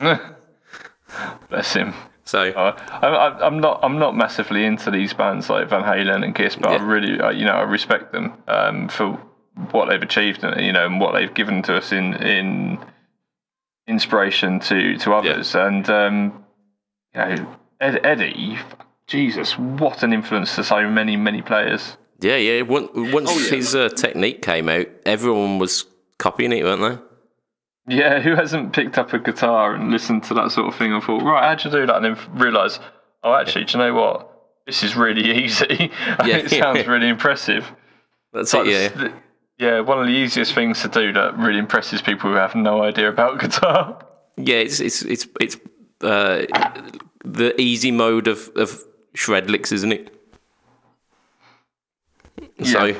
[1.48, 1.94] Bless him.
[2.24, 3.78] So Uh, I, I, I'm not.
[3.82, 7.30] I'm not massively into these bands like Van Halen and Kiss, but I really, uh,
[7.30, 9.12] you know, I respect them um, for
[9.70, 12.78] what they've achieved, and you know, and what they've given to us in in
[13.86, 15.54] inspiration to to others.
[15.54, 16.44] And um,
[17.14, 18.58] you know, Ed, Eddie,
[19.06, 21.96] Jesus, what an influence to so many many players.
[22.20, 22.62] Yeah, yeah.
[22.62, 23.50] Once, once Oh, yeah.
[23.50, 25.84] his uh, technique came out, everyone was
[26.18, 26.80] copying it, weren't
[27.86, 27.94] they?
[27.96, 31.02] Yeah, who hasn't picked up a guitar and listened to that sort of thing and
[31.02, 31.96] thought, right, how'd you do that?
[32.02, 32.80] And then realise,
[33.22, 34.32] oh, actually, do you know what?
[34.66, 35.92] This is really easy.
[36.24, 36.38] Yeah.
[36.38, 37.64] it sounds really impressive.
[38.32, 38.92] That's Like, it.
[38.96, 39.12] Yeah.
[39.58, 42.82] yeah, one of the easiest things to do that really impresses people who have no
[42.82, 44.04] idea about guitar.
[44.36, 45.56] Yeah, it's it's it's it's
[46.02, 46.44] uh,
[47.24, 48.82] the easy mode of of
[49.14, 50.12] shred licks, isn't it?
[52.62, 52.96] So Yeah.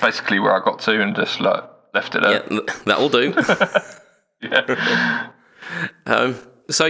[0.00, 1.62] Basically, where I got to and just like
[1.94, 2.60] left it yeah, there.
[2.86, 3.34] that'll do.
[4.40, 5.28] Yeah.
[6.06, 6.34] um,
[6.68, 6.88] so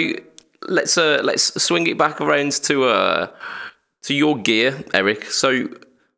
[0.68, 3.26] let's uh, let's swing it back around to uh
[4.02, 5.24] to your gear, Eric.
[5.26, 5.68] So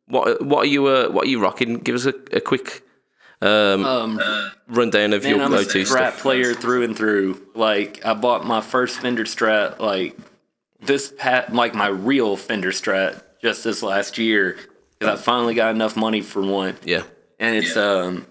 [0.07, 1.79] what what are you uh, what are you rocking?
[1.79, 2.83] Give us a, a quick
[3.41, 4.21] um, Um,
[4.67, 6.21] rundown of man, your I'm a go-to Strat stuff.
[6.21, 7.41] player through and through.
[7.53, 10.17] Like, I bought my first Fender Strat like
[10.79, 14.57] this pat like my real Fender Strat just this last year
[14.99, 16.75] because I finally got enough money for one.
[16.83, 17.03] Yeah,
[17.39, 18.25] and it's um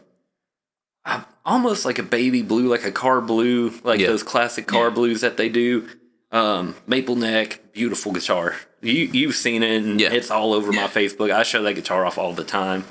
[1.05, 4.07] uh, almost like a baby blue, like a car blue, like Yeah.
[4.09, 5.89] those classic car blues that they do.
[6.33, 8.57] Um, maple neck, beautiful guitar.
[8.83, 10.13] You you've seen it, and Yeah.
[10.13, 11.31] it's all over my Facebook.
[11.33, 12.85] I show that guitar off all the time.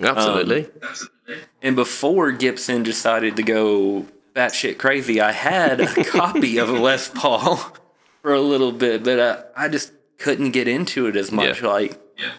[0.00, 0.68] Absolutely.
[0.82, 1.36] Absolutely.
[1.62, 7.08] And before Gibson decided to go batshit crazy, I had a copy of a Les
[7.08, 7.56] Paul
[8.22, 11.60] for a little bit, but uh, I just couldn't get into it as much.
[11.62, 12.30] Like, Yeah.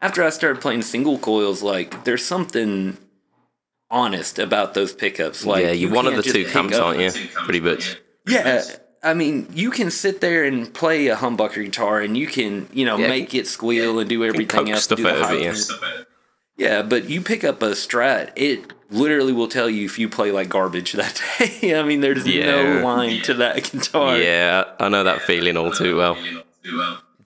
[0.00, 2.96] Like after I started playing single coils, like there's something
[3.90, 5.44] honest about those pickups.
[5.46, 7.10] Like yeah, you're one of the two pick camps, up- aren't you?
[7.34, 7.96] Pretty much.
[8.26, 8.62] Yeah.
[9.02, 12.86] I mean, you can sit there and play a humbucker guitar, and you can, you
[12.86, 13.08] know, Yeah.
[13.08, 14.84] make it squeal and do everything else.
[14.84, 15.54] stuff do out of it, yeah.
[16.56, 20.32] yeah, but you pick up a Strat, it literally will tell you if you play
[20.32, 21.74] like garbage that day.
[21.78, 22.62] I mean, there's Yeah.
[22.78, 24.16] no line to that guitar.
[24.16, 26.16] Yeah, I know that feeling all too well.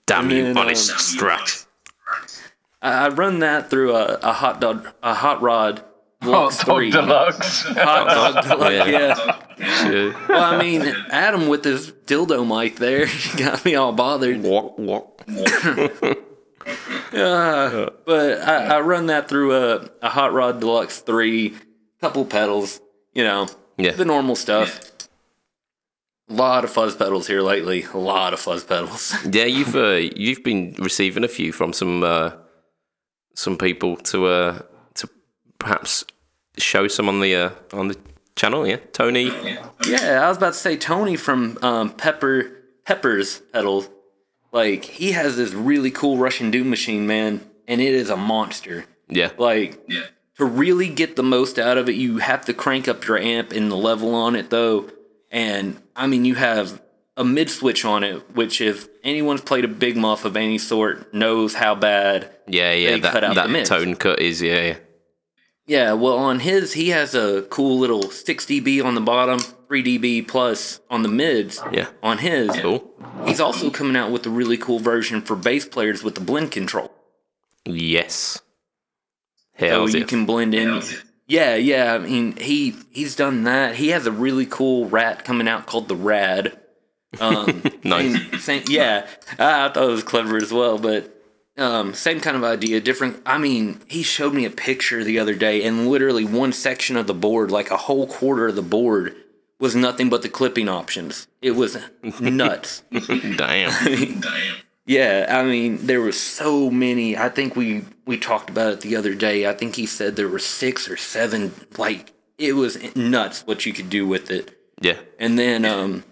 [0.07, 1.65] Damn you, honest um, strat.
[2.83, 5.83] I I run that through a, a hot dog, a hot rod.
[6.23, 6.91] Hot Deluxe Dog 3.
[6.91, 7.63] Deluxe.
[7.63, 8.87] Hot dog deluxe, Yeah.
[8.87, 9.89] yeah.
[9.89, 10.27] Yeah.
[10.29, 14.43] Well, I mean, Adam with his dildo mic there got me all bothered.
[14.43, 15.23] Walk, walk.
[17.13, 21.55] Uh, but I, I run that through a, a Hot Rod Deluxe 3,
[22.01, 22.81] couple pedals,
[23.15, 23.93] you know, Yeah.
[23.93, 24.79] the normal stuff.
[26.29, 27.85] A lot of fuzz pedals here lately.
[27.95, 29.15] A lot of fuzz pedals.
[29.31, 32.33] Yeah, you've uh, you've been receiving a few from some uh,
[33.39, 34.59] some people to uh,
[34.95, 35.09] to
[35.61, 36.05] perhaps
[36.59, 37.97] show some on the uh, on the
[38.35, 38.67] channel.
[38.67, 39.27] Yeah, Tony.
[39.87, 42.51] yeah, I was about to say Tony from um, Pepper
[42.85, 43.89] Peppers pedals.
[44.51, 48.87] Like he has this really cool Russian Doom machine, man, and it is a monster.
[49.09, 50.07] Yeah, Like yeah.
[50.37, 53.53] to really get the most out of it, you have to crank up your amp
[53.53, 54.91] and the level on it though.
[55.31, 56.83] And I mean, you have
[57.19, 61.13] a mid switch on it, which if anyone's played a big muff of any sort
[61.13, 62.31] knows how bad.
[62.47, 62.91] yeah, yeah.
[62.93, 63.69] They That cut out the that mids.
[63.69, 64.77] tone cut is yeah, yeah.
[65.67, 69.85] Yeah, well, on his, he has a cool little 6 dB on the bottom, 3
[69.99, 71.61] dB plus on the mids.
[71.71, 71.89] Yeah.
[72.03, 72.91] On his, Cool.
[73.27, 76.53] he's also coming out with a really cool version for bass players with the blend
[76.53, 76.91] control.
[77.67, 78.41] Yes.
[79.59, 80.81] so Hell you can blend in.
[81.27, 81.93] Yeah, yeah.
[81.95, 83.75] I mean, he he's done that.
[83.75, 86.59] He has a really cool rat coming out called the Rad.
[87.21, 88.13] Um, Nice.
[88.13, 90.79] same- same- yeah, I, thought it was clever as well.
[90.79, 91.15] But
[91.57, 93.21] um, same kind of idea, different.
[93.27, 97.07] I mean, he showed me a picture the other day, and literally one section of
[97.07, 99.17] the board, like a whole quarter of the board,
[99.59, 101.27] was nothing but the clipping options.
[101.43, 101.77] It was
[102.21, 102.83] nuts.
[103.37, 104.23] Damn.
[104.87, 107.15] Yeah, I mean, there were so many.
[107.15, 109.47] I think we we talked about it the other day.
[109.47, 111.53] I think he said there were six or seven.
[111.77, 114.59] Like it was nuts what you could do with it.
[114.81, 114.97] Yeah.
[115.19, 116.05] And then um,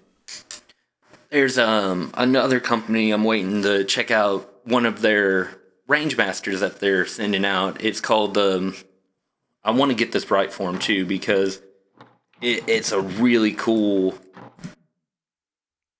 [1.31, 5.51] there's um another company I'm waiting to check out one of their
[5.89, 7.83] rangemasters that they're sending out.
[7.85, 8.75] It's called um.
[9.65, 11.61] I want to get this right for him too because
[12.41, 14.15] it, it's a really cool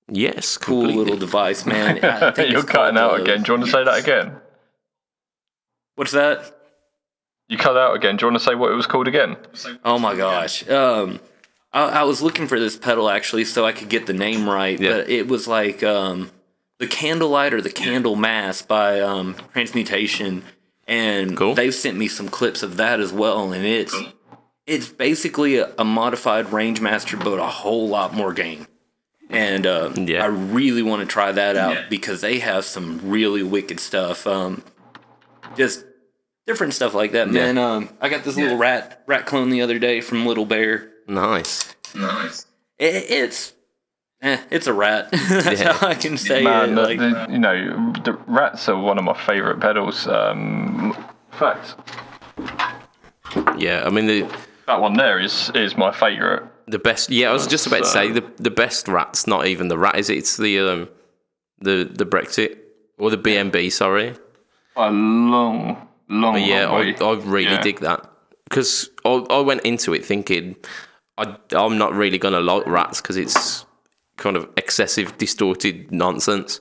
[0.09, 0.57] Yes.
[0.57, 1.03] cool completely.
[1.03, 1.99] little device, man.
[2.03, 3.43] I think You're cutting out uh, again.
[3.43, 4.37] Do you want to say that again?
[5.95, 6.53] What's that?
[7.49, 8.15] You cut out again.
[8.15, 9.35] Do you want to say what it was called again?
[9.83, 10.67] Oh my gosh.
[10.69, 11.19] Um,
[11.77, 14.79] I, I was looking for this pedal actually so I could get the name right,
[14.79, 14.89] Yeah.
[14.97, 16.31] but it was like um,
[16.79, 20.43] the Candlelight or the Candle Mass by um, Transmutation,
[20.87, 21.53] and Cool.
[21.55, 23.95] they've sent me some clips of that as well, and it's
[24.65, 28.67] it's basically a, a modified Rangemaster, but a whole lot more gain.
[29.29, 30.23] And uh, Yeah.
[30.23, 34.25] I really want to try that out because they have some really wicked stuff.
[34.27, 34.63] Um,
[35.55, 35.85] just
[36.45, 37.53] different stuff like that, Yeah.
[37.53, 37.57] man.
[37.57, 40.91] Um, I got this little rat rat clone the other day from Little Bear.
[41.07, 41.73] Nice.
[42.79, 43.53] It, it's
[44.21, 45.09] eh, it's a rat.
[45.29, 45.73] That's Yeah.
[45.73, 46.75] how I can say Man, it.
[46.75, 50.07] the, Like, the- you know, the rats are one of my favourite pedals.
[50.07, 50.95] Um,
[51.31, 51.75] in fact,
[53.57, 53.83] Yeah.
[53.85, 54.25] I mean the
[54.67, 56.43] that one there is is my favourite.
[56.67, 57.09] the best.
[57.09, 59.97] Yeah, I was just about to say the the best rat's not even the rat,
[59.97, 60.17] is it?
[60.17, 60.89] It's the um
[61.59, 62.57] the the Brexit
[62.97, 63.71] or the BMB.
[63.71, 64.13] Sorry.
[64.75, 66.95] A long, long, Yeah, long I, way.
[67.01, 67.61] I really Yeah.
[67.61, 68.07] dig that
[68.43, 70.55] because I, I went into it thinking
[71.17, 73.65] I, I'm not really gonna like rats because it's
[74.17, 76.59] kind of excessive, distorted nonsense.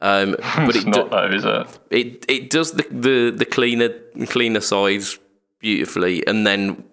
[0.00, 1.78] Um, but It's it, not do, though, is it?
[1.90, 3.90] it it does the, the the cleaner
[4.26, 5.18] cleaner sides
[5.60, 6.84] beautifully, and then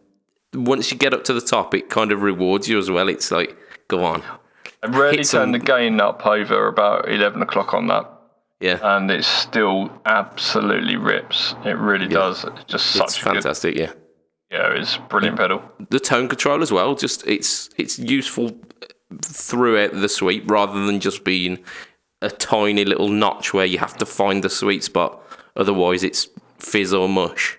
[0.54, 3.10] once you get up to the top, it kind of rewards you as well.
[3.10, 4.24] It's like, go on,
[4.84, 8.10] I rarely hit turn some- the gain up over about eleven o'clock on that,
[8.62, 11.56] yeah, and it still absolutely rips.
[11.66, 12.44] It really does.
[12.46, 13.34] It's just it's such a good.
[13.34, 13.76] fantastic.
[13.76, 13.92] Yeah.
[14.52, 15.64] Yeah, it's a brilliant pedal.
[15.90, 16.96] the tone control as well.
[16.96, 18.58] Just it's it's useful
[19.24, 21.60] throughout the sweep rather than just being
[22.22, 25.22] a tiny little notch where you have to find the sweet spot.
[25.56, 26.28] Otherwise, it's
[26.60, 27.58] fizz or mush.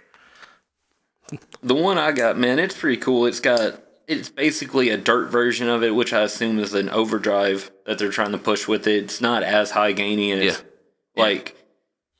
[1.63, 3.27] the one I got, man, it's pretty cool.
[3.27, 7.71] It's got it's basically a dirt version of it, which I assume is an overdrive
[7.87, 9.05] that they're trying to push with it.
[9.05, 11.23] It's not as high gainy as Yeah.
[11.23, 11.57] Like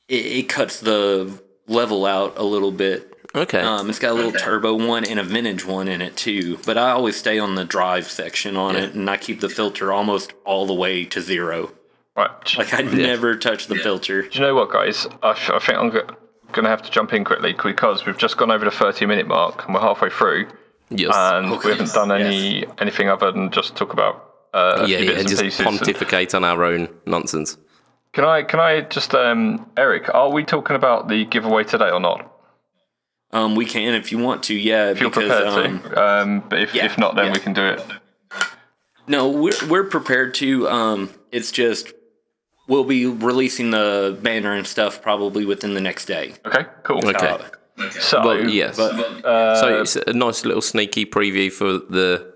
[0.07, 3.12] it, it cuts the level out a little bit.
[3.35, 3.61] Okay.
[3.61, 6.57] Um, it's got a little turbo one and a vintage one in it too.
[6.65, 9.91] But I always stay on the drive section on it, and I keep the filter
[9.91, 11.71] almost all the way to zero.
[12.15, 12.29] Right.
[12.57, 14.21] Like I never touch the filter.
[14.21, 15.07] do you know what, guys?
[15.23, 16.05] I think I'm go-
[16.51, 19.27] going to have to jump in quickly because we've just gone over the 30 minute
[19.27, 20.47] mark and we're halfway through,
[20.91, 21.11] yes.
[21.15, 21.69] and Okay.
[21.69, 25.11] we haven't done any anything other than just talk about uh, a yeah, few yeah,
[25.13, 25.65] bits and just pieces.
[25.65, 27.57] pontificate on our own nonsense.
[28.11, 30.13] Can I can I just um, Eric?
[30.13, 32.31] Are we talking about the giveaway today or not?
[33.33, 34.91] Um, we can if you want to, yeah.
[34.91, 37.33] If you're because prepared um, to, um, but if, yeah, if not, then yeah.
[37.33, 37.83] we can do it.
[39.07, 40.69] no, we're we're prepared to.
[40.69, 41.91] Um, it's just
[42.67, 46.35] we'll be releasing the banner and stuff probably within the next day.
[46.45, 47.05] Okay, cool.
[47.05, 47.27] Okay.
[47.27, 47.39] Uh,
[47.99, 48.77] So Well, yes.
[48.77, 52.31] uh, so it's a nice little sneaky preview for the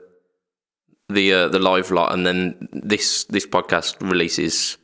[1.10, 4.78] the uh, the live lot, and then this this podcast releases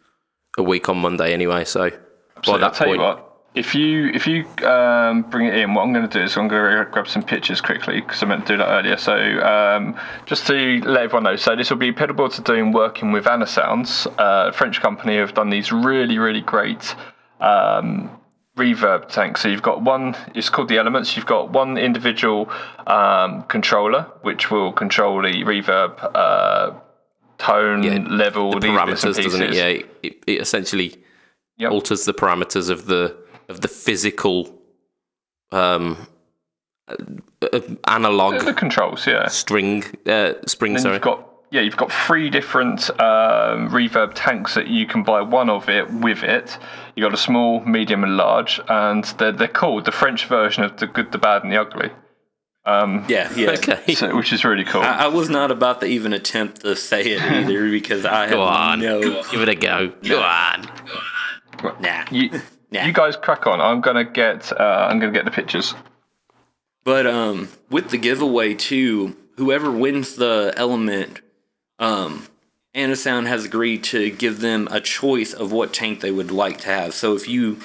[0.57, 1.65] a week on Monday anyway.
[1.65, 1.97] So by
[2.43, 3.32] So that I'll tell point, you what.
[3.55, 6.47] If you if you um, bring it in, what I'm going to do is I'm
[6.47, 8.97] going to grab some pictures quickly because I meant to do that earlier.
[8.97, 13.11] So um, just to let everyone know, so this will be pedalboards are doing working
[13.11, 16.95] with Anasounds, uh, a French company have done these really really great
[17.41, 18.09] um,
[18.57, 19.41] reverb tanks.
[19.41, 21.15] So you've got one, it's called the Elements.
[21.15, 22.49] You've got one individual
[22.87, 26.11] um, controller which will control the reverb.
[26.15, 26.79] Uh,
[27.39, 29.53] Tone Yeah, level, the these bits and parameters, doesn't it?
[29.53, 30.95] Yeah, it, it, it essentially
[31.57, 31.71] Yep.
[31.71, 33.15] alters the parameters of the
[33.53, 34.37] of the physical
[35.51, 36.07] um
[36.87, 36.95] uh,
[37.53, 39.27] uh, analog The controls, yeah.
[39.27, 40.77] string uh, spring.
[40.77, 40.95] Sorry.
[40.95, 45.49] you've got yeah, you've got three different um, reverb tanks that you can buy one
[45.51, 46.57] of it with it.
[46.95, 50.77] You got a small, medium, and large, and they're they're called the French version of
[50.77, 51.91] the good, the bad, and the ugly,
[52.65, 53.51] yeah, yeah.
[53.51, 53.93] okay.
[53.93, 54.81] so, which is really cool.
[54.81, 58.45] I, I was not about to even attempt to say it either because I Go
[58.45, 58.79] have on.
[58.79, 59.23] no.
[59.31, 59.93] Give it a go.
[60.03, 60.67] Go on.
[61.81, 62.05] Nah.
[62.11, 62.41] you,
[62.73, 62.85] Nah.
[62.85, 63.61] you guys crack on.
[63.61, 65.75] I'm gonna get uh, I'm gonna get the pictures.
[66.83, 71.21] But um, with the giveaway too, whoever wins the element,
[71.79, 72.27] um,
[72.75, 76.67] Anasound has agreed to give them a choice of what tank they would like to
[76.67, 76.93] have.
[76.93, 77.59] So if you,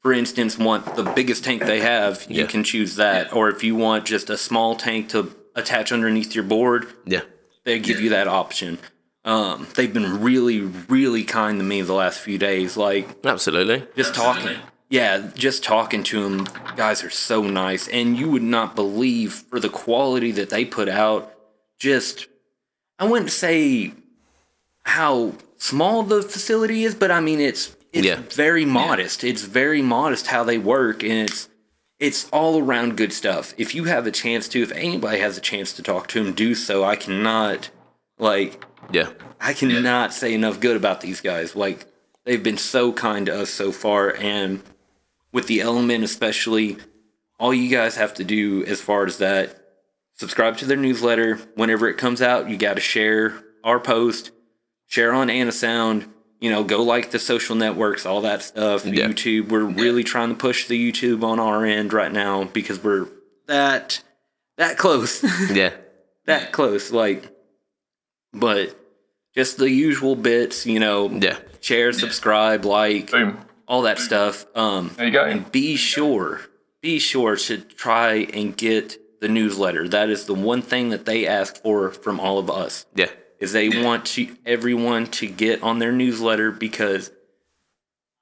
[0.00, 2.46] for instance, want the biggest tank they have, you Yeah.
[2.46, 3.32] can choose that.
[3.32, 7.20] Or if you want just a small tank to attach underneath your board, Yeah.
[7.64, 8.78] they give you that option.
[9.24, 12.76] Um, they've been really, really kind to me the last few days.
[12.76, 13.86] Like Absolutely.
[13.96, 14.58] just talking.
[14.90, 16.46] Yeah, just talking to them.
[16.76, 20.88] Guys are so nice, and you would not believe for the quality that they put
[20.88, 21.32] out.
[21.78, 22.26] Just,
[22.98, 23.92] I wouldn't say
[24.84, 28.20] how small the facility is, but I mean it's it's Yeah.
[28.30, 29.24] very modest.
[29.24, 31.48] It's very modest how they work, and it's
[31.98, 33.54] it's all around good stuff.
[33.56, 36.34] If you have a chance to, if anybody has a chance to talk to them,
[36.34, 36.84] do so.
[36.84, 37.70] I cannot
[38.18, 39.10] like Yeah.
[39.40, 41.54] I cannot say enough good about these guys.
[41.54, 41.86] Like
[42.24, 44.62] they've been so kind to us so far, and
[45.32, 46.78] with the element especially,
[47.38, 49.60] all you guys have to do as far as that,
[50.14, 51.36] subscribe to their newsletter.
[51.56, 54.30] Whenever it comes out, you got to share our post,
[54.86, 56.08] share on Anasound.
[56.40, 58.84] You know, go like the social networks, all that stuff.
[58.84, 59.08] Yeah.
[59.08, 59.48] YouTube.
[59.48, 63.08] We're really trying to push the YouTube on our end right now because we're
[63.46, 64.02] that
[64.56, 65.24] that close.
[65.52, 65.72] Yeah.
[66.26, 67.33] that close, like,
[68.34, 68.76] but
[69.34, 71.36] just the usual bits, you know, Yeah.
[71.60, 73.38] share, subscribe, like, Boom.
[73.66, 74.46] all that stuff.
[74.54, 75.24] Um, There you go.
[75.24, 76.42] and be sure,
[76.82, 79.88] be sure to try and get the newsletter.
[79.88, 83.08] That is the one thing that they ask for from all of us Yeah.
[83.40, 87.10] is they want to everyone to get on their newsletter because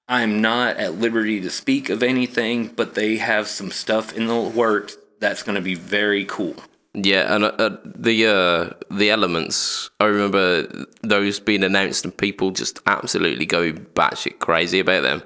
[0.09, 4.37] I'm not at liberty to speak of anything, but they have some stuff in the
[4.41, 6.57] works that's going to be very cool.
[6.95, 9.89] Yeah, and uh, uh, the uh, the elements.
[9.99, 10.67] I remember
[11.03, 15.23] those being announced, and people just absolutely go batshit crazy about them.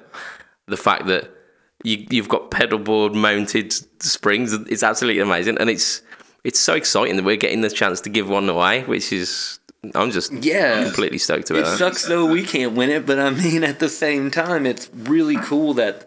[0.67, 1.29] The fact that
[1.83, 6.01] you you've got pedalboard mounted springs is absolutely amazing, and it's
[6.45, 9.59] it's so exciting that we're getting the chance to give one away, which is
[9.93, 10.83] I'm just Yeah.
[10.83, 11.59] completely stoked about.
[11.59, 11.77] It that.
[11.77, 15.35] sucks though we can't win it, but I mean at the same time, it's really
[15.35, 16.06] cool that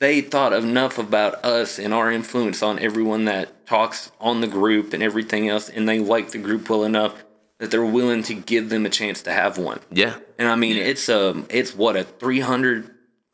[0.00, 4.92] they thought enough about us and our influence on everyone that talks on the group
[4.92, 7.24] and everything else, and they like the group well enough
[7.58, 9.80] that they're willing to give them a chance to have one.
[9.90, 12.90] Yeah, And I mean, it's um, it's what a 300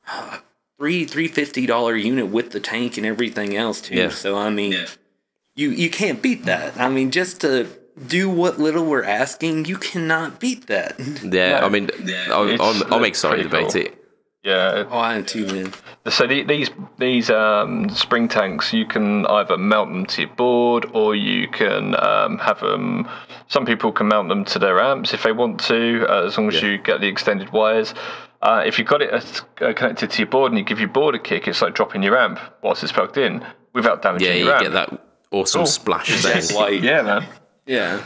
[0.78, 3.94] three three fifty dollar unit with the tank and everything else too.
[3.94, 4.08] Yeah.
[4.08, 4.86] So I mean,
[5.54, 6.78] you you can't beat that.
[6.78, 7.68] I mean, just to
[8.06, 10.98] do what little we're asking, you cannot beat that.
[10.98, 11.60] yeah.
[11.60, 11.66] No.
[11.66, 11.90] I mean,
[12.30, 13.82] I'm, I'm, I'm excited pretty about cool.
[13.82, 14.03] it.
[14.44, 15.72] Yeah, Oh, I am too, man.
[16.10, 16.68] So the, these
[16.98, 21.94] these um, spring tanks, you can either mount them to your board, or you can
[21.98, 23.08] um, have them.
[23.48, 26.48] Some people can mount them to their amps if they want to, uh, as long
[26.48, 26.68] as Yeah.
[26.68, 27.94] you get the extended wires.
[28.42, 29.10] Uh, if you've got it
[29.62, 32.02] uh, connected to your board and you give your board a kick, it's like dropping
[32.02, 33.42] your amp whilst it's plugged in
[33.72, 34.62] without damaging Yeah, you your amp.
[34.64, 36.84] get that awesome splash sound.
[36.84, 37.26] Yeah, man.
[37.64, 38.02] yeah.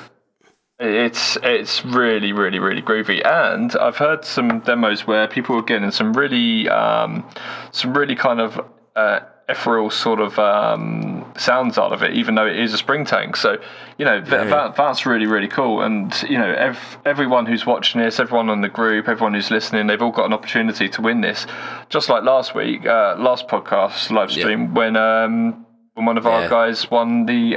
[0.80, 5.90] It's it's really really really groovy, and I've heard some demos where people are getting
[5.90, 7.28] some really um,
[7.72, 8.60] some really kind of
[8.94, 13.04] uh, ethereal sort of um, sounds out of it, even though it is a spring
[13.04, 13.34] tank.
[13.34, 13.56] So
[13.96, 18.00] you know th- that, that's really really cool, and you know ev- everyone who's watching
[18.00, 21.22] this, everyone on the group, everyone who's listening, they've all got an opportunity to win
[21.22, 21.46] this.
[21.88, 26.42] Just like last week, uh, last podcast live stream when um, when one of our
[26.48, 27.56] guys won the.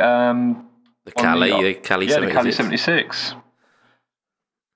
[1.05, 3.17] The Cali, the- the Cali yeah, the Cali 76.
[3.17, 3.35] 76.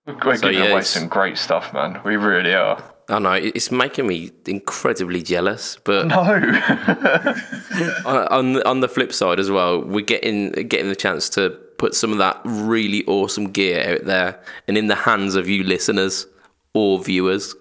[0.08, 2.00] We're, So, giving yeah, away some great stuff, man.
[2.06, 2.82] We really are.
[3.10, 6.16] I know it's making me incredibly jealous, but No.
[8.06, 11.52] on on the- on the flip side as well, we're getting getting the chance to
[11.78, 15.64] put some of that really awesome gear out there and in the hands of you
[15.64, 16.26] listeners
[16.74, 17.54] or viewers.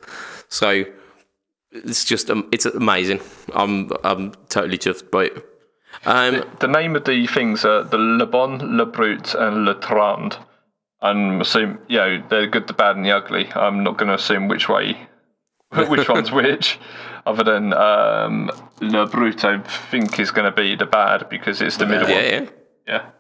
[0.49, 0.85] So
[1.73, 3.21] it's just um, it's amazing.
[3.55, 5.45] I'm I'm totally chuffed by it.
[6.05, 10.39] Um, the name of the things are the Le Bon, Le Brut, and Le Trand.
[11.01, 13.51] I'm assuming, you know, they're good, the bad, and the ugly.
[13.55, 14.97] I'm not going to assume which way,
[15.89, 16.79] which one's which,
[17.27, 21.77] other than um, Le Brut, I think, is going to be the bad because it's
[21.77, 22.45] the middle yeah, one.
[22.45, 22.51] yeah.
[22.87, 23.11] Yeah.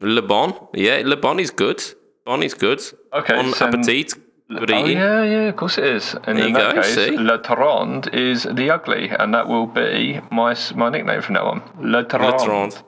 [0.00, 1.82] Le Bon, yeah, Le Bon is good.
[2.26, 2.80] Bon is good.
[3.12, 4.14] Okay, Bon so- appetit.
[4.50, 6.14] Oh yeah, yeah, of course it is.
[6.24, 7.16] And There in you that go, case, see?
[7.16, 11.62] Le Trond is the ugly, and that will be my my nickname from now on.
[11.80, 12.38] Le Le Trond.
[12.44, 12.82] Trond.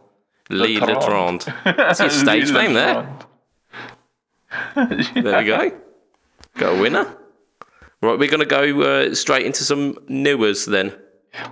[0.51, 0.95] Lee Le.
[1.01, 1.47] Trond.
[1.65, 3.09] That's your stage name there.
[4.75, 5.71] There we go.
[6.57, 7.17] Got a winner.
[8.01, 10.95] Right, we're going to go uh, straight into some newers then.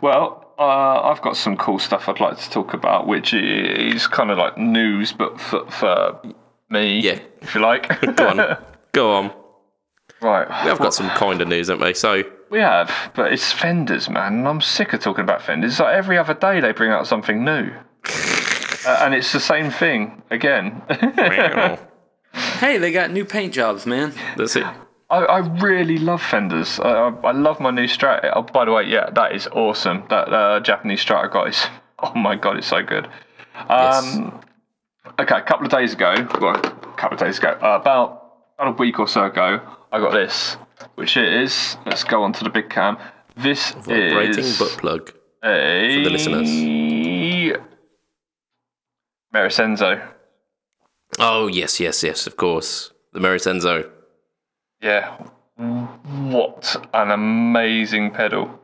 [0.01, 4.31] Well, uh, I've got some cool stuff I'd like to talk about, which is kind
[4.31, 6.21] of like news, but for, for
[6.71, 7.19] me, Yeah.
[7.43, 7.89] if you like.
[8.17, 8.57] Go on.
[8.93, 9.31] Go on.
[10.25, 10.65] Right.
[10.67, 11.95] We've got some kind of news, haven't we?
[11.95, 14.35] So, We have, but it's Fenders, man.
[14.35, 15.73] and I'm sick of talking about Fenders.
[15.73, 17.71] It's like every other day they bring out something new.
[18.87, 20.83] Uh, and it's the same thing again.
[22.59, 24.13] Hey, they got new paint jobs, man.
[24.37, 24.65] that's it.
[25.09, 26.79] I, I really love Fenders.
[26.81, 28.31] I, I, I love my new Strat.
[28.35, 30.03] Oh, by the way, yeah, that is awesome.
[30.11, 31.67] That uh, Japanese Strata is.
[32.01, 33.09] Oh my god, it's so good.
[33.71, 34.17] Yes.
[34.17, 34.41] Um,
[35.19, 36.61] okay, a couple of days ago, well, a
[36.99, 39.61] couple of days ago, uh, about about a week or so ago,
[39.95, 40.57] I got this,
[40.97, 42.99] which is let's go on to the big cam.
[43.37, 45.13] This Vibrating is butt plug.
[45.45, 46.49] a the listeners.
[49.33, 50.01] Meris Enzo.
[51.19, 52.93] Oh, yes, yes, yes, of course.
[53.13, 53.89] The Meris Enzo.
[54.83, 55.17] Yeah,
[55.57, 58.61] what an amazing pedal.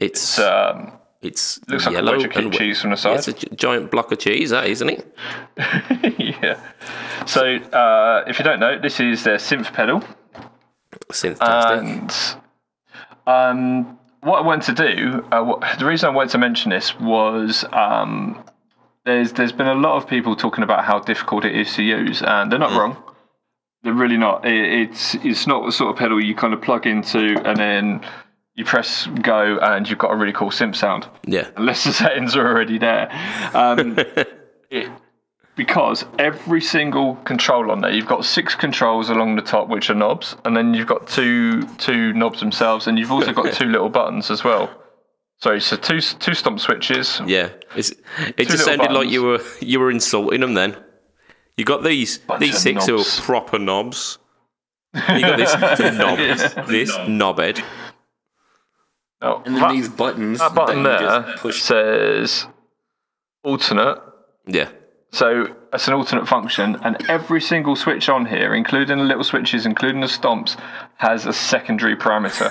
[0.00, 3.18] It's Um, it's looks like a wedge of cheese from the Yeah, side.
[3.18, 5.16] it's a giant block of cheese, that isn't it?
[6.42, 6.58] yeah.
[7.26, 10.02] So, uh, if you don't know, this is their synth pedal,
[11.12, 11.84] Synthetic.
[11.84, 12.36] and
[13.26, 16.98] um, what I wanted to do, uh, what, the reason I wanted to mention this
[16.98, 18.42] was um,
[19.04, 22.22] there's there's been a lot of people talking about how difficult it is to use,
[22.22, 22.96] and they're not wrong.
[23.82, 24.46] They're really not.
[24.46, 28.04] It, it's it's not the sort of pedal you kind of plug into and then
[28.54, 31.50] you press go and you've got a really cool synth sound yeah.
[31.56, 33.10] unless the settings are already there.
[33.54, 33.98] Um,
[34.70, 34.90] it,
[35.54, 39.94] because every single control on there, you've got six controls along the top, which are
[39.94, 43.88] knobs, and then you've got two two knobs themselves, and you've also got two little
[43.88, 44.70] buttons as well.
[45.40, 47.20] Sorry, so two two stomp switches.
[47.26, 47.50] Yeah.
[47.76, 50.76] It's, it just little sounded like you were you were insulting them then.
[51.56, 54.18] You got these these six who are proper knobs.
[54.94, 55.54] You got this
[55.98, 56.18] knob,
[56.68, 57.62] this knobhead.
[59.20, 61.62] Oh, And then that, these buttons that button that there just push.
[61.62, 62.46] says
[63.42, 63.98] alternate.
[64.46, 64.68] Yeah.
[65.12, 69.66] So it's an alternate function, and every single switch on here, including the little switches,
[69.66, 70.56] including the stomps,
[70.96, 72.50] has a secondary parameter.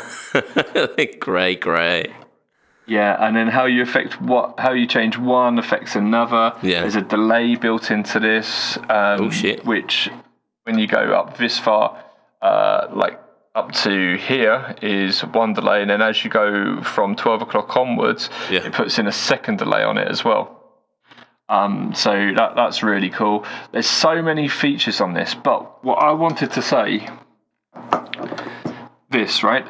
[1.20, 2.12] great, great.
[2.86, 6.54] Yeah, and then how you affect what, how you change one affects another.
[6.62, 6.82] Yeah.
[6.82, 8.78] There's a delay built into this.
[8.78, 9.66] Um, Oh, shit.
[9.66, 10.10] Which,
[10.64, 11.98] when you go up this far,
[12.44, 13.20] uh, like
[13.56, 18.30] up to here is one delay, and then as you go from 12 o'clock onwards,
[18.52, 18.66] Yeah.
[18.68, 20.61] it puts in a second delay on it as well.
[21.52, 23.46] Um, so that that's really cool.
[23.74, 27.08] There's so many features on this, but what I wanted to say,
[29.10, 29.68] this right,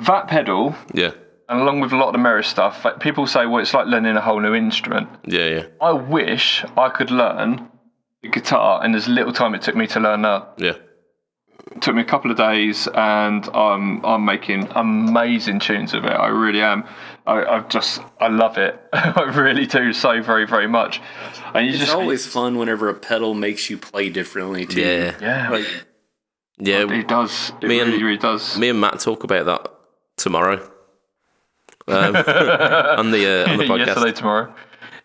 [0.00, 1.12] that pedal Yeah.
[1.48, 3.86] and along with a lot of the Meris stuff, like, people say, well, it's like
[3.86, 5.08] learning a whole new instrument.
[5.26, 5.62] Yeah, yeah.
[5.80, 7.68] I wish I could learn
[8.22, 10.54] the guitar in as little time it took me to learn that.
[10.58, 10.74] Yeah.
[11.74, 16.12] It took me a couple of days, and I'm I'm making amazing tunes of it.
[16.12, 16.84] I really am.
[17.28, 18.80] I, I've just I love it.
[18.92, 21.00] I really do so very very much.
[21.54, 24.80] And you It's just always fun whenever a pedal makes you play differently too.
[24.80, 25.14] Yeah.
[25.20, 25.50] yeah.
[25.50, 25.66] Like
[26.58, 27.52] Yeah, It does.
[27.60, 28.56] It Me and- really, really does.
[28.58, 29.70] me and Matt talk about that
[30.16, 30.56] tomorrow
[31.86, 32.16] um,
[32.98, 33.86] on the uh, on the podcast.
[33.86, 34.54] Yesterday, tomorrow.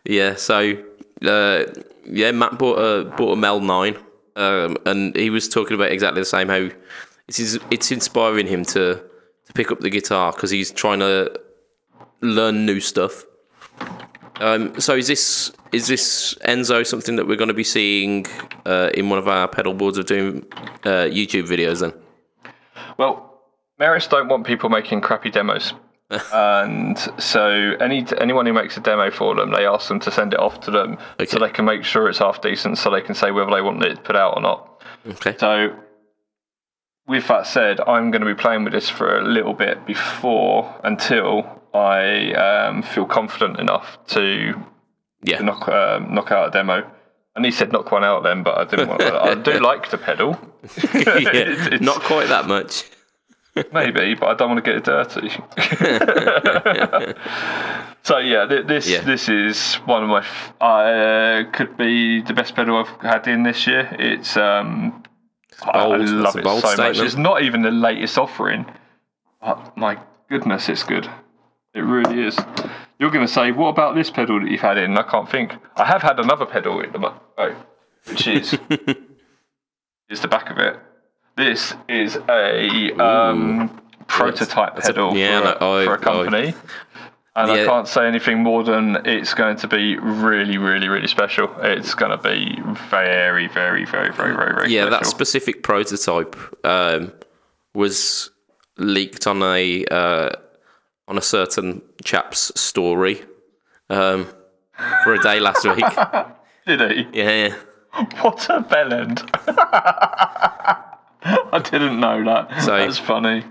[0.05, 0.77] Yeah, so
[1.25, 1.63] uh,
[2.05, 3.95] yeah, Matt bought a bought a Mel Nine,
[4.35, 6.49] um, and he was talking about exactly the same.
[6.49, 6.69] How
[7.27, 7.39] it's
[7.71, 11.31] it's inspiring him to to pick up the guitar because he's trying to
[12.23, 13.25] learn new stuff.
[14.39, 18.25] Um, so is this is this Enzo something that we're going to be seeing
[18.65, 20.45] uh, in one of our pedal boards of doing
[20.83, 21.93] uh, YouTube videos then?
[22.97, 23.41] Well,
[23.79, 25.73] Meris don't want people making crappy demos.
[26.33, 30.33] and so any anyone who makes a demo for them, they ask them to send
[30.33, 31.25] it off to them Okay.
[31.25, 33.83] so they can make sure it's half decent, so they can say whether they want
[33.83, 34.83] it put out or not.
[35.07, 35.35] Okay.
[35.37, 35.75] So,
[37.07, 40.79] with that said, I'm going to be playing with this for a little bit before
[40.83, 44.53] until I um, feel confident enough to
[45.23, 45.41] Yeah.
[45.41, 46.89] knock um, knock out a demo.
[47.35, 49.01] And he said knock one out then, but I didn't want.
[49.01, 50.37] I do like the pedal.
[50.63, 52.83] It's- it's- Not quite that much.
[53.71, 55.29] maybe, but I don't want to get it dirty.
[58.03, 59.01] so yeah, th- this Yeah.
[59.01, 60.19] this is one of my.
[60.19, 63.87] F- uh, could be the best pedal I've had in this year.
[63.99, 65.03] It's um,
[65.63, 66.01] I- bold.
[66.01, 66.99] I love it so much.
[66.99, 68.65] It's not even the latest offering.
[69.41, 69.97] But my
[70.29, 71.09] goodness, it's good.
[71.73, 72.37] It really is.
[72.99, 74.97] You're going to say, what about this pedal that you've had in?
[74.97, 75.53] I can't think.
[75.75, 77.55] I have had another pedal in the mo- oh,
[78.07, 78.53] which is
[80.09, 80.77] is the back of it.
[81.35, 86.03] This is a um, prototype That's a- pedal yeah, for, no, I- for a I-
[86.03, 86.53] company.
[87.35, 91.49] and I can't say anything more than it's going to be really, really, really special.
[91.61, 92.59] It's going to be
[92.91, 94.89] very, very, very, very, very, very yeah, special.
[94.99, 97.11] that specific prototype um,
[97.73, 98.29] was
[98.77, 100.29] leaked on a uh,
[101.07, 103.21] on a certain chap's story
[103.89, 104.27] um,
[105.03, 105.83] for a day last week.
[106.67, 107.07] Did he?
[107.19, 107.55] Yeah,
[108.21, 109.29] What a bellend.
[111.25, 112.61] I didn't know that.
[112.63, 113.43] So- That's funny.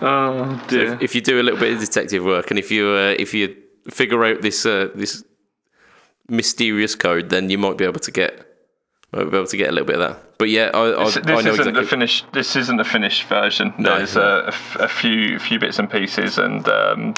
[0.00, 0.98] Oh dear.
[1.00, 3.56] if you do a little bit of detective work and if you uh, if you
[3.90, 5.22] figure out this uh, this
[6.28, 8.51] mysterious code, then you might be able to get
[9.12, 10.38] might be able to get a little bit of that.
[10.38, 11.72] But yeah, I, I, this I know isn't exactly.
[11.72, 12.26] the finished.
[12.32, 13.72] This isn't the finished version.
[13.78, 14.22] No, There's no.
[14.22, 17.14] A, a f- a few few bits and pieces, and um,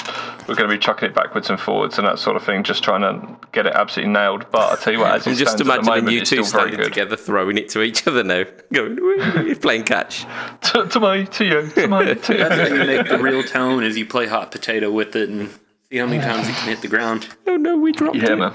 [0.47, 2.83] we're going to be chucking it backwards and forwards and that sort of thing, just
[2.83, 4.45] trying to get it absolutely nailed.
[4.51, 6.25] But I tell you what, as it I'm just stands at the imagining moment, you
[6.25, 8.43] two standing together, throwing it to each other now,
[8.73, 10.25] going "Woo," playing catch.
[10.61, 12.39] To, to me, to you, to me, to you.
[12.39, 15.49] That's how you make the real tone is you play hot potato with it and
[15.91, 17.27] see how many times it can hit the ground.
[17.47, 18.35] Oh no, we dropped Yeah, it.
[18.37, 18.53] man.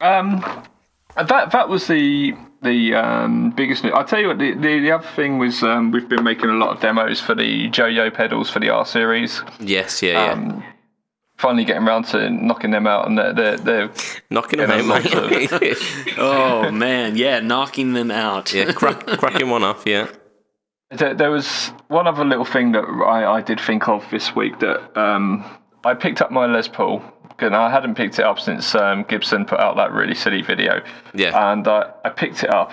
[0.00, 0.64] Um,
[1.16, 3.84] that that was the the um, biggest.
[3.84, 3.92] news.
[3.94, 6.54] I tell you what, the, the, the other thing was um, we've been making a
[6.54, 9.42] lot of demos for the Joyo pedals for the R series.
[9.60, 10.32] Yes, yeah, yeah.
[10.32, 10.64] Um,
[11.36, 13.90] finally getting around to knocking them out, and they're they're, they're
[14.30, 15.50] Knocking them out, mate.
[16.18, 18.52] Oh man, yeah, knocking them out.
[18.54, 20.08] yeah, crack, cracking one off, yeah.
[20.90, 24.60] There, there was one other little thing that I, I did think of this week
[24.60, 25.44] that um,
[25.84, 27.02] I picked up my Les Paul.
[27.38, 30.82] And I hadn't picked it up since um, Gibson put out that really silly video.
[31.14, 31.52] Yeah.
[31.52, 32.70] And I, I picked it up.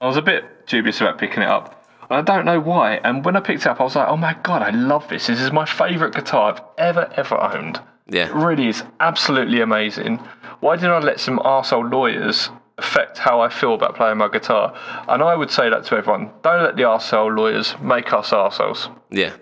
[0.00, 1.84] I was a bit dubious about picking it up.
[2.08, 2.96] And I don't know why.
[3.04, 5.28] And when I picked it up, I was like, oh my God, I love this.
[5.28, 7.80] This is my favourite guitar I've ever, ever owned.
[8.08, 8.28] Yeah.
[8.28, 10.16] It really is absolutely amazing.
[10.58, 14.74] Why didn't I let some arsehole lawyers affect how I feel about playing my guitar?
[15.08, 16.30] And I would say that to everyone.
[16.42, 18.90] Don't let the arsehole lawyers make us arseholes.
[19.10, 19.34] yeah,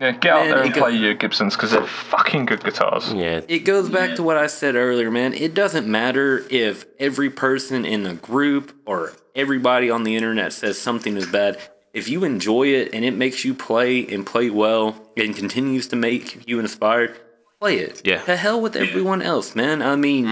[0.00, 3.12] Yeah, get out there it and go- play your Gibsons because they're fucking good guitars.
[3.12, 3.40] yeah.
[3.48, 5.34] It goes back to what I said earlier, man.
[5.34, 10.80] It doesn't matter if every person in the group or everybody on the internet says
[10.80, 11.58] something is bad.
[11.92, 15.96] If you enjoy it and it makes you play and play well and continues to
[15.96, 17.18] make you inspired,
[17.60, 18.02] play it.
[18.04, 18.22] Yeah.
[18.22, 19.82] To hell with everyone else, man.
[19.82, 20.26] I mean,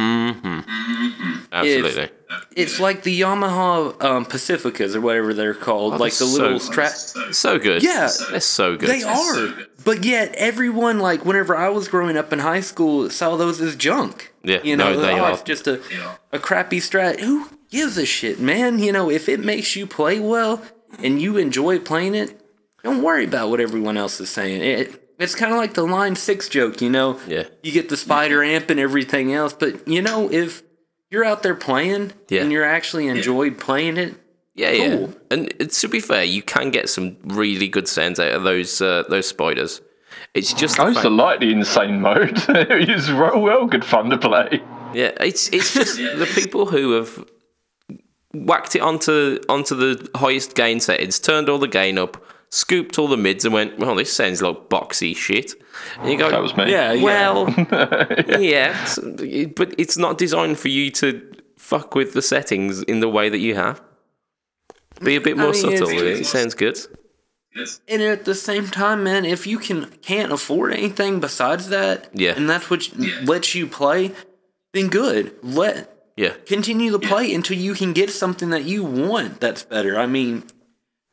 [1.52, 2.08] Absolutely.
[2.54, 6.58] it's like the Yamaha um, Pacificas or whatever they're called, like the Oh, so- little
[6.60, 6.92] strap.
[7.32, 7.82] So good.
[7.82, 8.08] Yeah.
[8.30, 8.88] They're so good.
[8.88, 9.54] They are.
[9.84, 13.76] But yet, everyone, like, whenever I was growing up in high school, saw those as
[13.76, 14.32] junk.
[14.42, 15.32] Yeah, You know, no, they oh, are.
[15.32, 15.80] it's just a,
[16.32, 17.20] a crappy strat.
[17.20, 18.78] Who gives a shit, man?
[18.80, 20.60] You know, if it makes you play well
[21.00, 22.40] and you enjoy playing it,
[22.84, 24.60] don't worry about what everyone else is saying.
[24.62, 27.18] It, it's kind of like the Line 6 joke, you know?
[27.26, 27.44] Yeah.
[27.62, 30.62] You get the spider amp and everything else, but, you know, if
[31.10, 32.42] you're out there playing Yeah.
[32.42, 34.14] and you're actually enjoyed playing it,
[34.54, 35.06] Yeah, yeah.
[35.30, 39.04] And to be fair, you can get some really good sounds out of those uh,
[39.08, 39.82] those spiders.
[40.32, 42.38] It's just I the used to like the insane mode.
[42.48, 44.62] it was well, well good fun to play.
[44.94, 45.12] yeah.
[45.20, 47.22] It's it's just the people who have
[48.32, 52.16] whacked it onto onto the highest gain settings, turned all the gain up,
[52.50, 55.54] scooped all the mids, and went, "Well, this sounds like boxy shit."
[56.00, 56.70] And you go, That was me.
[56.70, 57.02] yeah, yeah.
[57.02, 57.48] Well,
[58.40, 58.98] yeah, it's-
[59.56, 61.22] but it's not designed for you to
[61.58, 63.82] fuck with the settings in the way that you have.
[65.02, 65.90] Be a bit more mean, subtle.
[65.90, 66.78] it's- It sounds good.
[67.88, 72.34] And at the same time, man, if you can can't afford anything besides that, Yeah.
[72.36, 72.86] and that's what
[73.24, 74.12] lets you play,
[74.74, 75.34] then good.
[75.42, 76.32] Let Yeah.
[76.46, 79.98] continue to play until you can get something that you want that's better.
[79.98, 80.44] I mean,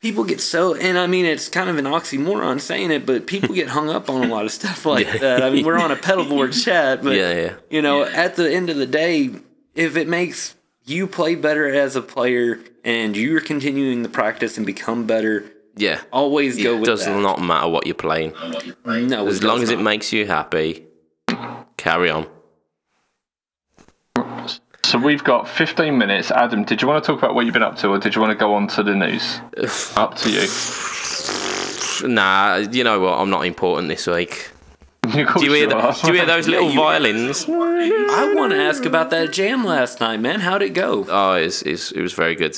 [0.04, 3.54] people get so, and I mean, it's kind of an oxymoron saying it, but people
[3.54, 5.42] get hung up on a lot of stuff like that.
[5.42, 7.52] I mean, we're on a pedalboard chat, but Yeah, yeah.
[7.70, 9.30] you know, at the end of the day,
[9.74, 14.66] if it makes you play better as a player and you're continuing to practice and
[14.66, 16.02] become better, Yeah.
[16.12, 17.18] always go It does that.
[17.18, 18.34] not matter what you're playing.
[18.84, 20.84] No, As long as it makes you happy,
[21.78, 22.26] carry on.
[24.94, 26.30] So we've got 15 minutes.
[26.30, 28.20] Adam, did you want to talk about what you've been up to, or did you
[28.20, 29.40] want to go on to the news?
[29.96, 30.46] up to you.
[32.08, 33.18] Nah, you know what?
[33.18, 34.52] I'm not important this week.
[35.02, 37.44] Do you hear, the, do you hear those little you- violins?
[37.48, 40.38] I want to ask about that jam last night, man.
[40.38, 41.04] How'd it go?
[41.08, 42.56] Oh, it's, it's, it was very good.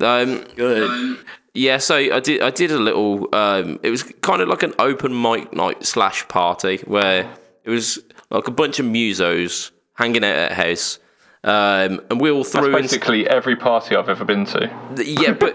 [0.00, 1.18] Um, Good.
[1.52, 3.28] yeah, so I did I did a little.
[3.34, 7.30] Um, it was kind of like an open mic night slash party where
[7.62, 7.98] it was
[8.30, 10.98] like a bunch of musos hanging out at a house,
[11.44, 12.82] um, and we all threw in.
[12.82, 14.70] Basically, every party I've ever been to.
[14.96, 15.52] Yeah, but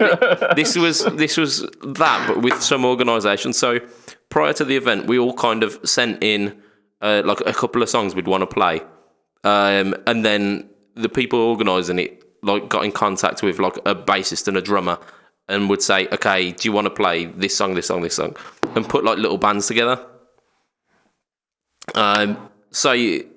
[0.56, 3.52] this was this was that, but with some organisation.
[3.52, 3.80] So
[4.28, 6.62] prior to the event, we all kind of sent in
[7.02, 8.82] uh, like a couple of songs we'd want to play,
[9.42, 14.46] um, and then the people organising it like got in contact with like a bassist
[14.46, 14.96] and a drummer,
[15.48, 18.36] and would say, "Okay, do you want to play this song, this song, this song,"
[18.76, 20.06] and put like little bands together.
[21.96, 23.28] Um, so you,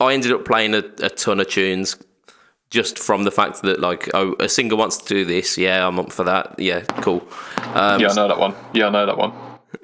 [0.00, 1.96] I ended up playing a, a ton of tunes
[2.70, 5.98] just from the fact that like oh a singer wants to do this yeah i'm
[6.00, 7.20] up for that yeah cool
[7.74, 8.54] um, Yeah, I know that one.
[8.72, 9.32] Yeah, I know that one.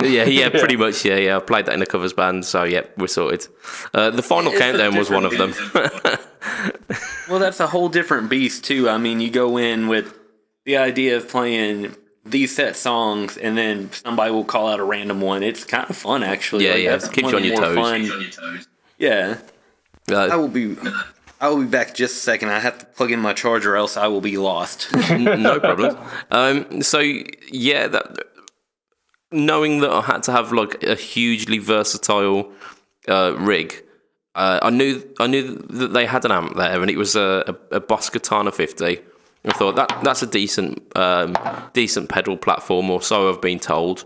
[0.03, 2.83] yeah yeah pretty much yeah yeah i played that in a covers band so yeah
[2.97, 3.47] we're sorted
[3.95, 5.53] uh, the final It's countdown was one of them
[7.29, 8.89] Well, that's a whole different beast too.
[8.89, 10.19] I mean, you go in with
[10.65, 15.21] the idea of playing these set songs, and then somebody will call out a random
[15.21, 15.45] one.
[15.45, 16.65] It's kind of fun, actually.
[16.65, 18.09] Yeah, Like, yeah, that's keeps one you of on your toes.
[18.09, 18.65] Fun.
[18.99, 19.39] Yeah,
[20.13, 20.77] I uh, will be.
[21.43, 22.51] I will be back just a second.
[22.51, 24.95] I have to plug in my charger, else I will be lost.
[25.11, 25.97] no problem
[26.31, 27.01] um, so
[27.51, 28.19] yeah that
[29.33, 32.51] knowing that i had to have like a hugely versatile
[33.09, 33.85] uh, rig
[34.35, 37.57] uh, I knew I knew that they had an amp there, and it was a,
[37.73, 39.01] a, a Boss Katana 50.
[39.45, 41.37] I thought that that's a decent um,
[41.73, 44.05] decent pedal platform, or so I've been told.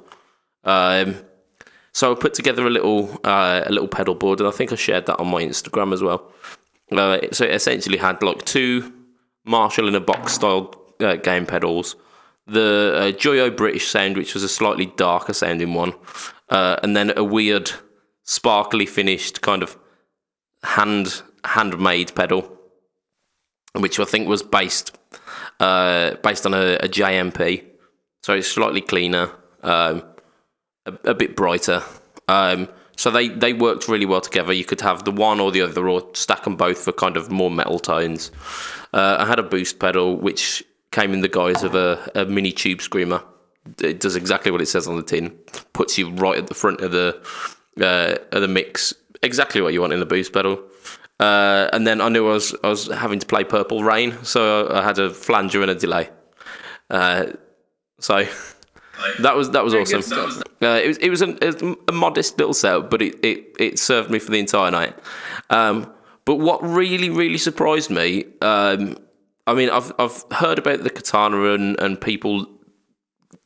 [0.65, 1.17] Um,
[1.95, 4.77] so I put together a little uh, a little pedal board, and I think I
[4.77, 6.31] shared that on my Instagram as well.
[6.93, 8.93] Uh, so it essentially had like two
[9.45, 11.97] Marshall in a box style uh, game pedals,
[12.47, 15.95] the uh, Joyo British sound, which was a slightly darker sounding one,
[16.51, 17.71] uh, and then a weird
[18.25, 19.79] sparkly finished kind of
[20.65, 22.59] hand handmade pedal,
[23.75, 24.99] which I think was based
[25.61, 27.65] uh, based on a, a JMP,
[28.23, 29.31] so it's slightly cleaner,
[29.63, 30.03] um,
[30.87, 31.83] a, a bit brighter.
[32.29, 34.53] Um, so they, they worked really well together.
[34.53, 37.31] You could have the one or the other, or stack them both for kind of
[37.31, 38.31] more metal tones.
[38.93, 40.63] Uh, I had a boost pedal, which
[40.93, 43.23] came in the guise of a, a mini tube screamer.
[43.81, 45.31] It does exactly what it says on the tin.
[45.73, 47.21] Puts you right at the front of the
[47.81, 50.63] uh, of the mix, exactly what you want in the boost pedal.
[51.19, 54.69] Uh, and then I knew I was I was having to play Purple Rain, so
[54.71, 56.11] I had a flanger and a delay.
[56.91, 57.27] Uh,
[59.17, 60.43] so that was that was awesome.
[60.63, 64.11] Uh, it was it was a, a modest little setup, but it, it, it served
[64.11, 64.95] me for the entire night.
[65.51, 65.93] Um,
[66.25, 68.97] but what really really surprised me, um,
[69.47, 72.47] I mean, I've I've heard about the katana and, and people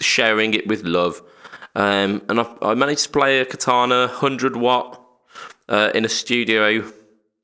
[0.01, 1.23] sharing it with love,
[1.75, 5.03] um, and I, I managed to play a katana hundred watt
[5.69, 6.85] uh, in a studio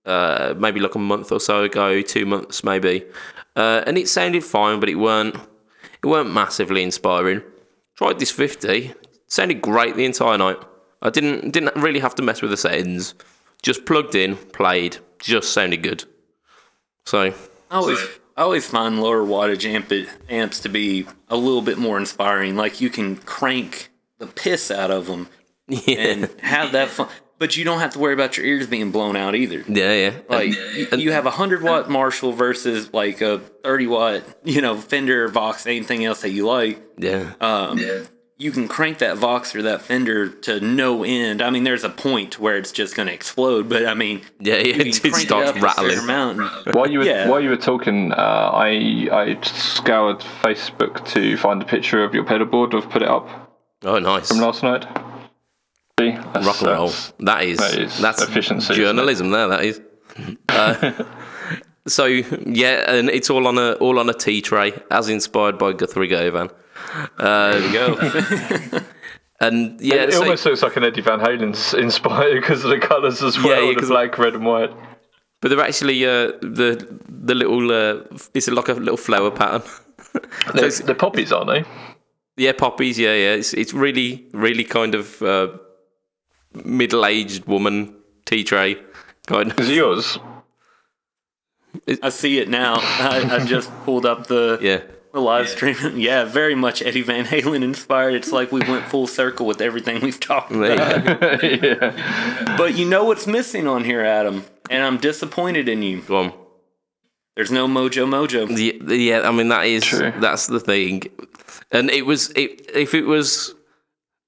[0.06, 3.04] uh, maybe like a month or so ago, two months maybe,
[3.56, 7.42] uh, and it sounded fine, but it weren't it weren't massively inspiring.
[7.96, 8.92] Tried this fifty,
[9.26, 10.58] sounded great the entire night.
[11.02, 13.14] I didn't didn't really have to mess with the settings.
[13.62, 16.04] Just plugged in, played, just sounded good.
[17.06, 17.34] So I
[17.70, 17.98] always,
[18.36, 19.92] I always find lower wattage amp,
[20.28, 22.56] amps to be a little bit more inspiring.
[22.56, 25.28] Like you can crank the piss out of them
[25.68, 27.08] yeah, and have that fun,
[27.38, 29.64] but you don't have to worry about your ears being blown out either.
[29.68, 30.12] yeah, yeah.
[30.28, 34.76] Like you, you have a hundred watt Marshall versus like a thirty watt, you know,
[34.76, 36.82] Fender, Vox, anything else that you like.
[36.98, 37.32] yeah.
[37.40, 37.80] Um,
[38.36, 41.40] You can crank that Vox or that Fender to no end.
[41.40, 44.56] I mean, there's a point where it's just going to explode, but I mean, yeah,
[44.56, 45.98] yeah, you can it crank starts it up a certain rattling.
[46.00, 47.28] amount and- While you were Yeah.
[47.28, 52.24] while you were talking, uh, I I scoured Facebook to find a picture of your
[52.24, 52.74] pedal board.
[52.74, 53.28] I've put it up
[53.84, 54.28] Oh, nice.
[54.28, 54.84] from last night.
[56.04, 56.88] See, That's- Rock and roll.
[56.88, 59.30] that's- That is, that is efficiency, journalism.
[59.30, 59.80] There, that is.
[60.48, 60.92] Uh,
[61.86, 65.72] so yeah, and it's all on a all on a tea tray, as inspired by
[65.72, 66.50] Guthrie Govan.
[67.18, 68.80] Uh, There you go.
[69.40, 72.78] and yeah, it so- almost looks like an Eddie Van Halen inspired because of the
[72.78, 74.72] colours as well, yeah, the 'cause- black, red, and white.
[75.40, 78.00] but they're actually uh, the the little uh,
[78.34, 79.62] it's like a little flower pattern.
[80.54, 81.64] They're, it's- they're poppies, aren't they?
[82.36, 82.98] Yeah, poppies.
[82.98, 83.34] Yeah, yeah.
[83.34, 85.48] It's it's really really kind of uh,
[86.64, 87.94] middle aged woman
[88.24, 88.76] tea tray
[89.26, 89.58] kind of.
[89.60, 90.18] Is it yours?
[92.02, 92.76] I see it now.
[92.80, 94.82] I, I just pulled up the, Yeah.
[95.12, 95.76] the live stream.
[95.96, 98.14] Yeah, very much Eddie Van Halen inspired.
[98.14, 101.42] It's like we went full circle with everything we've talked about.
[101.42, 102.54] you yeah.
[102.56, 104.44] But you know what's missing on here, Adam?
[104.70, 106.00] And I'm disappointed in you.
[106.02, 106.32] Go on.
[107.36, 108.48] There's no Mojo Mojo.
[108.48, 110.12] Yeah, yeah, I mean that is True.
[110.20, 111.02] that's the thing,
[111.72, 113.52] and it was it, if it was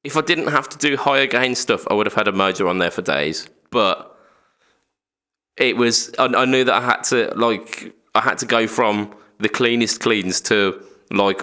[0.06, 2.68] if I didn't have to do higher gain stuff, I would have had a mojo
[2.68, 3.48] on there for days.
[3.70, 4.16] But
[5.56, 9.14] it was I, I knew that I had to like I had to go from
[9.38, 11.42] the cleanest cleans to like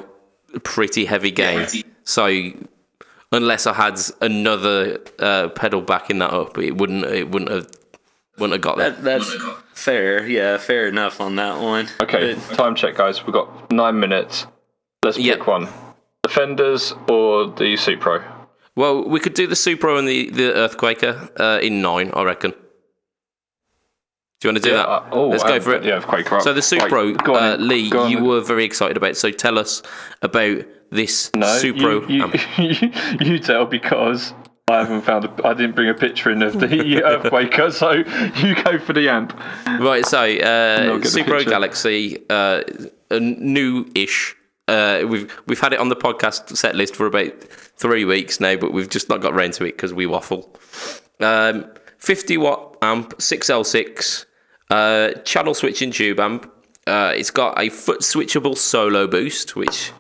[0.64, 1.68] pretty heavy gain.
[2.04, 2.26] So
[3.32, 7.68] unless I had another uh, pedal backing that up, it wouldn't it wouldn't have
[8.38, 8.92] wouldn't have got there.
[8.92, 9.36] That, that's
[9.74, 10.26] fair.
[10.28, 11.88] Yeah, fair enough on that one.
[12.02, 13.24] Okay, But time check, guys.
[13.26, 14.48] We've got nine minutes.
[15.04, 15.48] Let's pick Yep.
[15.48, 15.68] one.
[16.24, 18.24] Defenders or the Supro?
[18.76, 22.52] Well, we could do the Supro and the, the Earthquaker uh, in nine, I reckon.
[22.52, 24.90] Do you want to do that?
[24.90, 25.86] uh, oh, Let's go for it.
[25.86, 26.42] Yeah, up.
[26.42, 27.56] So the Supro, Right, uh.
[27.58, 29.12] Lee, you were very excited about.
[29.12, 29.82] It, So tell us
[30.22, 32.10] about this no, Supro.
[32.10, 32.36] You, amp.
[33.22, 34.34] you, you tell because
[34.68, 35.26] I haven't found.
[35.26, 36.68] A, I didn't bring a picture in of the
[37.04, 37.92] Earthquaker, so
[38.46, 39.38] you go for the amp.
[39.80, 41.46] Right, so uh, Supro.
[41.46, 42.64] Galaxy, uh,
[43.12, 44.36] a new-ish.
[44.68, 47.32] Uh, we've we've had it on the podcast set list for about
[47.78, 50.56] three weeks now, but we've just not got round to it because we waffle.
[51.20, 51.66] Um,
[51.98, 54.26] 50 watt amp, 6L6,
[54.70, 56.52] uh, channel switching tube amp.
[56.86, 59.92] Uh, it's got a foot switchable solo boost, which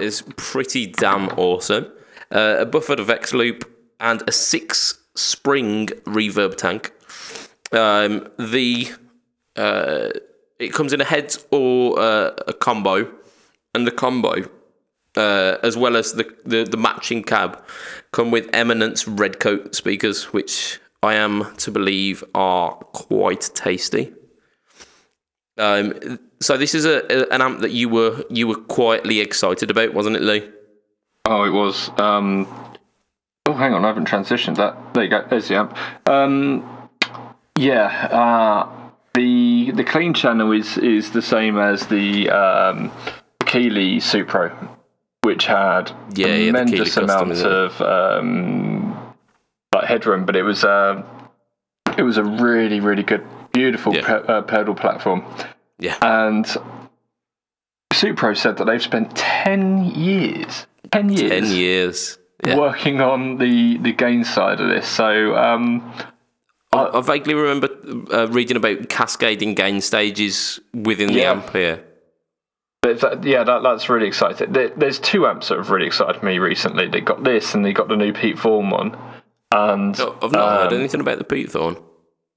[0.00, 1.90] is pretty damn awesome.
[2.30, 6.92] Uh, a buffered FX loop and a six spring reverb tank.
[7.72, 8.92] Um, the
[9.56, 10.10] uh,
[10.58, 13.10] it comes in a head or uh, a combo,
[13.74, 14.48] and the combo,
[15.16, 17.62] uh, as well as the, the the matching cab,
[18.12, 24.12] come with Eminence red coat speakers, which I am to believe are quite tasty.
[25.56, 29.70] Um, so this is a, a- an amp that you were you were quietly excited
[29.70, 30.50] about, wasn't it, Lee?
[31.26, 31.90] Oh, it was.
[31.98, 32.46] Um,
[33.46, 34.76] oh, hang on, I haven't transitioned that.
[34.94, 35.24] There you go.
[35.28, 35.76] There's the amp.
[36.06, 36.88] Um,
[37.56, 42.90] yeah, uh, the the clean channel is is the same as the um,
[43.46, 44.52] Keeley Supro,
[45.24, 49.14] which had Yeah, yeah, tremendous Keeley custom, amount of um,
[49.74, 51.02] like headroom, but it was uh,
[51.98, 54.06] it was a really really good, beautiful Yeah.
[54.06, 55.24] pe- uh, pedal platform.
[55.78, 55.96] Yeah.
[56.02, 56.44] And
[57.92, 62.18] Supro said that they've spent 10 years, 10 years, Ten years.
[62.44, 62.56] Yeah.
[62.58, 64.86] working on the, the gain side of this.
[64.86, 65.92] So, um,
[66.72, 67.68] I vaguely remember
[68.12, 71.82] uh, reading about cascading gain stages within the amp here.
[72.84, 74.52] But that, yeah, that, that's really exciting.
[74.52, 76.86] There, there's two amps that have really excited me recently.
[76.86, 78.94] They got this and they got the new Pete Thorn one.
[79.52, 81.78] And Oh, I've not heard um, anything about the Pete Thorn.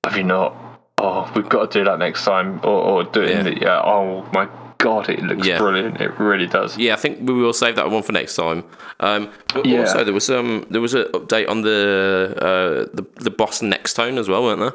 [0.05, 0.55] have you not?
[0.99, 3.43] Oh, we've got to do that next time, or, or do it Yeah.
[3.43, 3.81] the yeah.
[3.83, 5.57] Oh my god, it looks Yeah.
[5.57, 5.99] brilliant.
[5.99, 6.77] It really does.
[6.77, 8.63] Yeah, I think we will save that one for next time.
[9.01, 9.81] Um, but Yeah.
[9.81, 14.17] also, there was um, there was an update on the uh, the the Boss Nextone
[14.17, 14.73] as well, weren't there?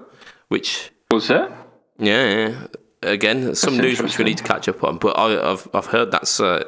[0.48, 1.50] Which Was it?
[1.98, 2.66] yeah, yeah.
[3.03, 4.98] Again, some news which we need to catch up on.
[4.98, 6.62] But I, I've I've heard that's uh,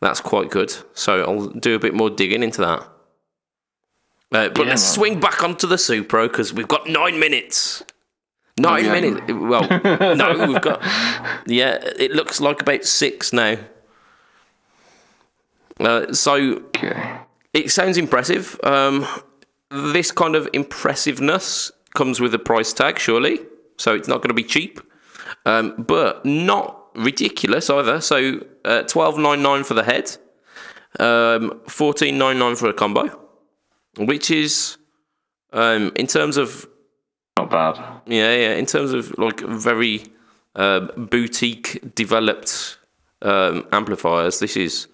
[0.00, 0.74] that's quite good.
[0.94, 2.80] So I'll do a bit more digging into that.
[4.32, 7.82] Uh, but Yeah, let's swing back onto the Supro because we've got nine minutes.
[8.58, 8.92] Nine yeah.
[8.92, 9.20] minutes.
[9.32, 9.68] Well,
[10.16, 10.82] no, we've got.
[11.46, 13.56] Yeah, it looks like about six now.
[15.80, 16.34] Uh, so
[16.76, 17.18] Okay.
[17.54, 18.58] it sounds impressive.
[18.62, 19.06] Um,
[19.70, 23.40] this kind of impressiveness comes with a price tag, surely.
[23.78, 24.80] So it's not going to be cheap,
[25.44, 28.00] um, but not ridiculous either.
[28.00, 30.16] So uh, twelve nine nine for the head,
[31.00, 33.18] um, fourteen nine nine for a combo,
[33.96, 34.76] which is
[35.52, 36.66] um, in terms of
[37.38, 37.76] Not bad.
[38.06, 38.54] yeah, yeah.
[38.54, 40.04] In terms of like very
[40.54, 42.78] uh, boutique developed
[43.22, 44.88] um, amplifiers, this is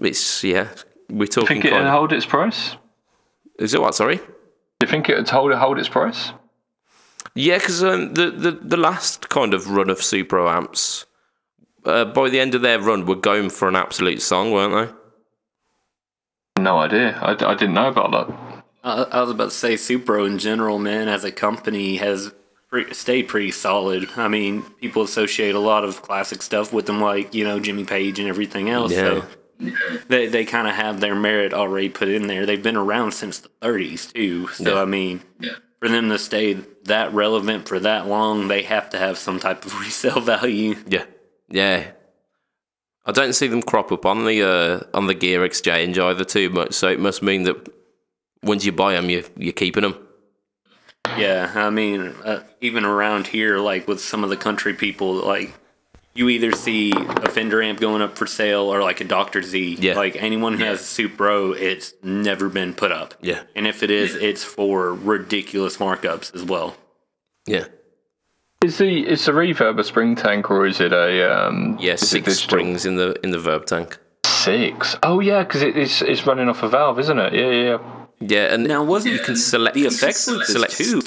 [0.00, 0.68] it's yeah.
[1.08, 1.62] We're talking.
[1.62, 2.76] Think it'll hold its price?
[3.58, 3.94] is it what?
[3.94, 4.16] Sorry.
[4.16, 4.24] Do
[4.82, 6.32] you think it would hold hold its price?
[7.36, 11.04] Yeah, because um, the, the the last kind of run of Supro amps,
[11.84, 14.90] uh, by the end of their run, were going for an absolute song, weren't
[16.56, 16.62] they?
[16.62, 17.18] No idea.
[17.20, 18.64] I, I didn't know about that.
[18.82, 22.32] I, I was about to say Supro in general, man, as a company has
[22.70, 24.08] pretty, stayed pretty solid.
[24.16, 27.84] I mean, people associate a lot of classic stuff with them, like you know Jimmy
[27.84, 28.92] Page and everything else.
[28.92, 29.20] Yeah.
[29.20, 29.24] So
[30.08, 32.46] they they kind of have their merit already put in there.
[32.46, 34.48] They've been around since the 30s too.
[34.48, 34.82] So Yeah.
[34.82, 35.52] I mean, yeah.
[35.80, 36.56] for them to stay
[36.86, 40.76] that relevant for that long, they have to have some type of resale value.
[40.88, 41.04] Yeah,
[41.48, 41.90] yeah.
[43.04, 46.50] I don't see them crop up on the uh, on the gear exchange either too
[46.50, 46.72] much.
[46.72, 47.72] So it must mean that
[48.42, 49.96] once you buy them, you you're keeping them.
[51.16, 55.54] Yeah, I mean, uh, even around here, like with some of the country people, like
[56.16, 59.42] you either see a Fender amp going up for sale or like a Dr.
[59.42, 59.76] Z.
[59.80, 59.94] Yeah.
[59.94, 63.14] Like anyone who has a Supro, it's never been put up.
[63.20, 63.42] Yeah.
[63.54, 66.76] And if it is, it's for ridiculous markups as well.
[67.46, 67.66] Yeah,
[68.64, 71.08] Is the is the reverb a spring tank or is it a
[71.46, 71.78] um?
[71.80, 71.92] yeah.
[71.92, 73.98] is it Six springs in the in the verb tank.
[74.26, 74.96] Six.
[75.02, 77.32] Oh yeah, because it, it's it's running off a valve, isn't it?
[77.34, 77.62] Yeah, yeah.
[77.62, 77.78] yeah.
[78.18, 81.02] Yeah, and Now, wasn't you can select the effects loop is select too?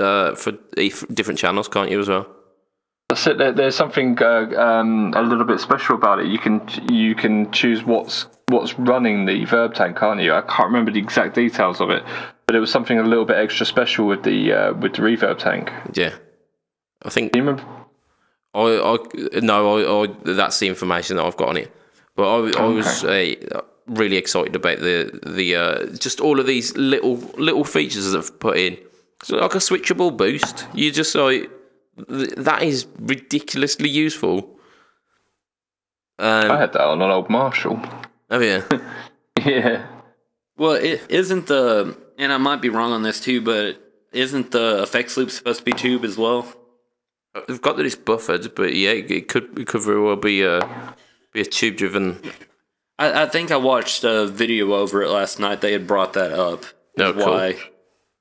[0.00, 2.26] uh, for if- different channels, can't you as well?
[3.10, 3.38] That's it.
[3.38, 6.28] There, there's something uh, um, a little bit special about it.
[6.28, 10.32] You can you can choose what's what's running the verb tank, can't you?
[10.32, 12.04] I can't remember the exact details of it,
[12.46, 15.38] but it was something a little bit extra special with the uh, with the reverb
[15.38, 15.72] tank.
[15.92, 16.14] Yeah,
[17.02, 17.68] I think Do you remember?
[18.54, 21.74] I, I no, I, I that's the information that I've got on it.
[22.14, 23.34] But I, I was uh,
[23.88, 28.38] really excited about the the uh, just all of these little little features that they've
[28.38, 28.78] put in.
[29.24, 31.50] So like a switchable boost, you just like
[32.08, 34.58] th- that is ridiculously useful.
[36.18, 37.80] I Um, had that on an old Marshall.
[38.30, 38.62] oh yeah,
[39.44, 39.86] yeah.
[40.56, 43.80] Well, it isn't the, and I might be wrong on this too, but
[44.12, 46.46] isn't the effects loop supposed to be tube as well?
[47.46, 50.42] they've got that it's buffered, but yeah, it, it could it could very well be
[50.42, 50.94] a
[51.32, 52.20] be a tube driven.
[52.98, 55.60] I, I think I watched a video over it last night.
[55.62, 56.64] They had brought that up.
[56.98, 57.24] Oh, cool.
[57.32, 57.56] Why?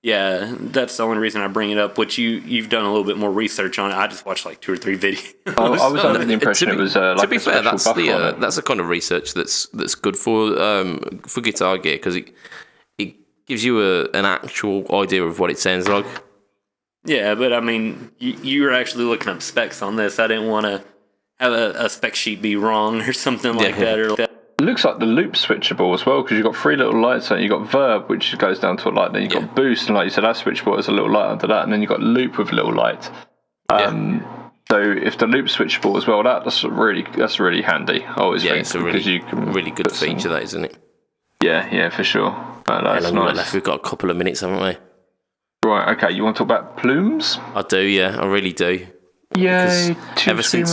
[0.01, 1.97] Yeah, that's the only reason I bring it up.
[1.97, 3.95] Which you you've done a little bit more research on it.
[3.95, 5.33] I just watched like two or three videos.
[5.57, 7.53] I, I was under the impression be, it was uh, like to be a fair,
[7.55, 10.99] special that's buffer the uh, that's the kind of research that's that's good for um,
[11.27, 12.33] for guitar gear because it
[12.97, 16.05] it gives you a, an actual idea of what it sounds like.
[17.03, 20.17] yeah, but I mean, you, you were actually looking up specs on this.
[20.17, 20.81] I didn't want to
[21.41, 23.83] have a, a spec sheet be wrong or something like Yeah.
[23.85, 23.99] that.
[23.99, 24.38] Or like that.
[24.59, 27.39] It looks like the loop switchable as well because you've got three little lights on
[27.39, 27.43] it.
[27.43, 29.13] You've got verb, which goes down to a light.
[29.13, 29.39] Then you've Yeah.
[29.41, 30.73] got boost, and like you said, that's switchable.
[30.75, 31.63] There's a little light under that.
[31.63, 33.09] And then you've got loop with a little light.
[33.69, 34.23] Um,
[34.69, 38.05] So if the loop switchable as well, that, that's really that's really handy.
[38.05, 40.43] I always Yeah, think it's a really you can really good put some- feature, that
[40.43, 40.77] isn't it?
[41.41, 42.27] yeah, yeah, for sure.
[42.67, 43.37] Uh, that's How long we got nice.
[43.37, 43.53] left?
[43.55, 44.77] We've got a couple of minutes, haven't we?
[45.67, 46.11] Right, okay.
[46.13, 47.39] You want to talk about plumes?
[47.55, 48.85] I do, yeah, I really do.
[49.35, 49.95] Yeah.
[50.27, 50.69] ever since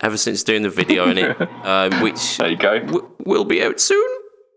[0.00, 2.78] ever since doing the video in it, um, which there you go.
[2.80, 4.08] w- will be out soon.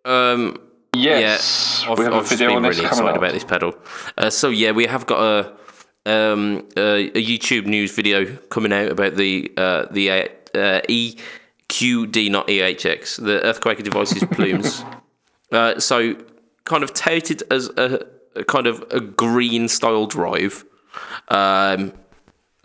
[0.05, 0.57] Um,
[0.95, 3.17] Yes, yeah, I've, we have I've a video been on really excited up.
[3.17, 3.75] about this pedal.
[4.17, 5.51] Uh, so yeah, we have got a
[6.11, 10.15] um, a, a YouTube news video coming out about the uh, the uh,
[10.55, 14.83] uh, EQD, not EHX, the Earthquaker Devices plumes.
[15.51, 16.15] uh, so
[16.63, 18.03] kind of touted as a,
[18.35, 20.65] a kind of a green style drive.
[21.27, 21.93] Um,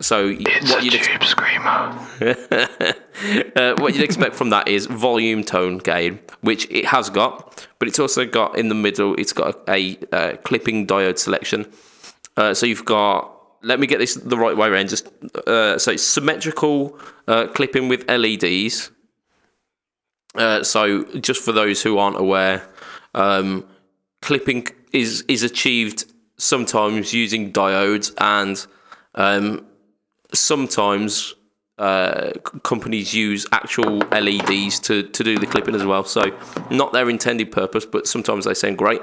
[0.01, 1.97] so It's what a you'd ex- tube screamer.
[3.55, 7.87] uh, what you'd expect from that is volume tone gain, which it has got, but
[7.87, 9.15] it's also got in the middle.
[9.15, 11.71] It's got a, uh, clipping diode selection.
[12.35, 13.31] Uh, so you've got.
[13.61, 14.89] Let me get this the right way around.
[14.89, 15.07] Just
[15.47, 18.91] uh, so it's symmetrical uh, clipping with LEDs.
[20.35, 22.67] Uh, so just for those who aren't aware,
[23.13, 23.65] um,
[24.21, 28.65] clipping is is achieved sometimes using diodes and
[29.15, 29.65] um,
[30.33, 31.35] sometimes
[31.77, 32.31] uh,
[32.63, 36.03] companies use actual LEDs to, to do the clipping as well.
[36.03, 36.21] So
[36.69, 39.01] not their intended purpose, but sometimes they sound great.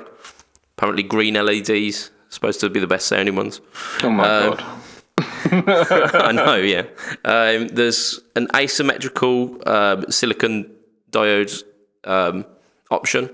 [0.79, 3.61] Apparently, green LEDs supposed to be the best sounding ones.
[4.03, 4.65] Oh my Um, god.
[6.25, 6.83] I know, yeah.
[7.25, 10.71] Um, there's an asymmetrical um, silicon
[11.11, 11.63] diode
[12.05, 12.47] um,
[12.91, 13.29] option.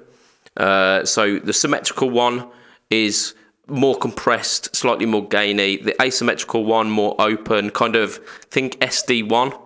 [0.57, 2.49] Uh, so the symmetrical one
[2.91, 3.35] is
[3.67, 5.77] more compressed, slightly more gainy.
[5.77, 8.17] The asymmetrical one more open, kind of
[8.51, 9.61] think SD1.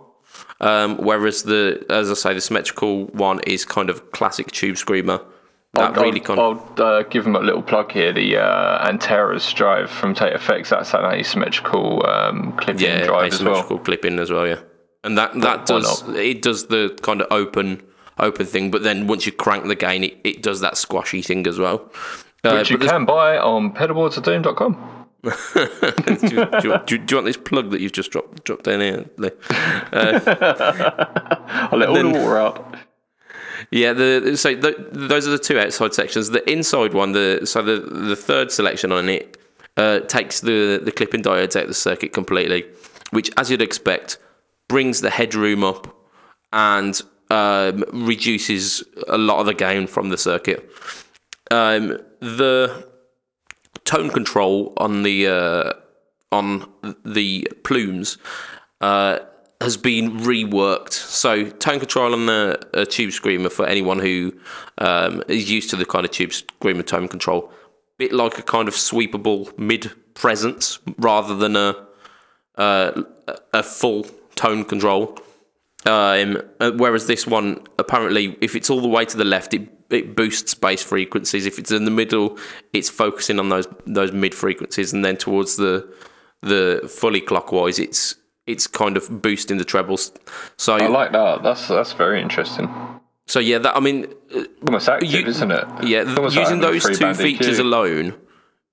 [0.61, 5.21] Um, whereas the, as I say, the symmetrical one is kind of classic tube screamer.
[5.73, 8.13] That I'll, really kind I'll uh, give them a little plug here.
[8.13, 10.71] The uh, Anteras drive from Tate Effects.
[10.71, 13.85] That's an asymmetrical um, clipping yeah, drive as asymmetrical well.
[13.85, 14.49] clipping as well.
[14.49, 14.59] Yeah,
[15.05, 17.83] and that that why does it does the kind of open
[18.19, 21.47] open thing, but then once you crank the gain, it, it does that squashy thing
[21.47, 21.91] as well.
[22.43, 24.97] Uh, Which you can buy on pedalboardsofdoom.com.
[25.23, 25.31] do,
[26.35, 29.05] you, do, you, do you want this plug that you've just dropped dropped down here?
[29.19, 29.31] Lee?
[29.51, 30.21] I'll
[31.79, 32.75] let all Then- the water out.
[33.71, 36.31] Yeah, the so the, those are the two outside sections.
[36.31, 39.37] The inside one, the so the the third selection on it
[39.77, 42.65] uh, takes the the clipping diodes out of the circuit completely,
[43.11, 44.19] which, as you'd expect,
[44.69, 45.95] brings the headroom up
[46.53, 50.69] and um, reduces a lot of the gain from the circuit.
[51.51, 52.87] Um, the
[53.85, 55.73] tone control on the uh,
[56.31, 56.71] on
[57.05, 58.19] the plumes
[58.81, 59.19] uh,
[59.61, 60.93] has been reworked.
[60.93, 64.33] So tone control on the uh, tube screamer for anyone who
[64.79, 67.53] um, is used to the kind of tube screamer tone control,
[67.99, 71.87] bit like a kind of sweepable mid presence rather than a
[72.57, 73.03] uh,
[73.53, 75.19] a full tone control.
[75.87, 79.80] Um, uh, whereas this one, apparently, if it's all the way to the left, it
[79.91, 81.47] it boosts bass frequencies.
[81.47, 82.39] If it's in the middle,
[82.73, 85.93] it's focusing on those those mid frequencies, and then towards the
[86.43, 88.17] the fully clockwise, it's
[88.47, 90.13] it's kind of boosting the trebles.
[90.57, 91.43] So I like that.
[91.43, 92.69] That's that's very interesting.
[93.27, 95.65] so yeah, that I mean, uh, Almost active, You- isn't it?
[95.85, 97.61] yeah, using those two features EQ.
[97.61, 98.15] alone,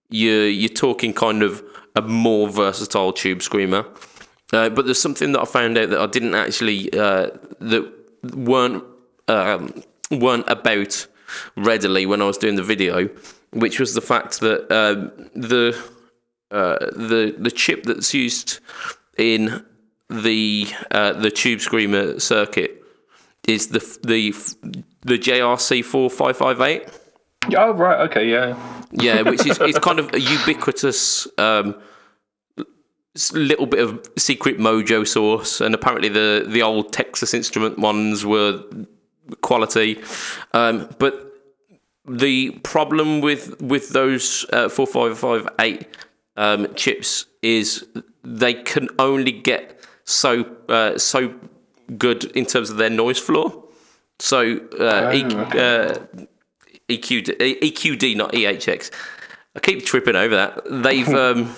[0.10, 1.64] you're you're talking kind of
[1.96, 3.86] a more versatile tube screamer.
[4.54, 7.92] Uh, but there's something that I found out that I didn't actually uh, that
[8.34, 8.84] weren't
[9.28, 11.08] um, weren't about
[11.56, 13.10] readily when I was doing the video,
[13.52, 15.78] which was the fact that um, the
[16.52, 18.60] uh, the the chip that's used
[19.18, 19.66] in
[20.10, 22.84] the uh, the tube screamer circuit
[23.48, 24.32] is the the
[25.02, 26.88] the JRC four five five eight.
[27.56, 28.58] Oh right, okay, yeah.
[28.92, 31.76] Yeah, which is it's kind of a ubiquitous um,
[33.34, 38.64] little bit of secret mojo source, and apparently the the old Texas Instrument ones were
[39.42, 40.02] quality,
[40.54, 41.24] um, but
[42.08, 45.88] the problem with with those uh, four five five eight
[46.38, 47.86] um, chips is
[48.24, 51.34] they can only get so uh, so
[51.98, 53.64] good in terms of their noise floor.
[54.20, 56.00] So uh, E- uh,
[56.90, 58.92] EQD, EQD, not EHX.
[59.56, 60.62] I keep tripping over that.
[60.70, 61.54] They've um,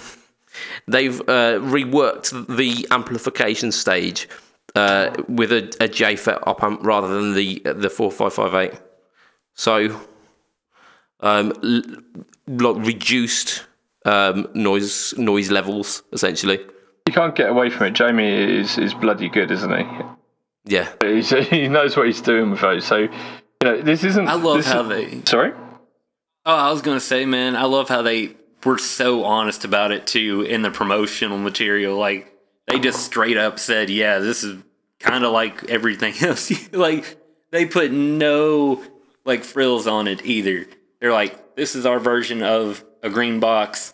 [0.88, 4.28] they've uh, reworked the amplification stage
[4.80, 8.74] uh, with a, a JFET op amp rather than the the four five five eight.
[9.56, 10.00] So,
[11.20, 11.82] um, l-
[12.48, 13.66] like reduced
[14.06, 16.60] um, noise noise levels essentially.
[17.08, 17.92] You can't get away from it.
[17.94, 19.86] Jamie is is bloody good, isn't he?
[20.66, 22.86] Yeah, He's, he knows what he's doing with those.
[22.86, 23.10] So you
[23.64, 24.28] know, this isn't.
[24.28, 25.22] I love this how is- they.
[25.26, 25.52] Sorry.
[26.46, 30.08] Oh, I was gonna say, man, I love how they were so honest about it
[30.08, 31.98] too in the promotional material.
[31.98, 32.32] Like
[32.68, 34.62] they just straight up said, "Yeah, this is
[35.00, 37.18] kind of like everything else." like
[37.52, 38.84] they put no
[39.26, 40.66] like frills on it either.
[41.00, 43.94] They're like, "This is our version of a green box.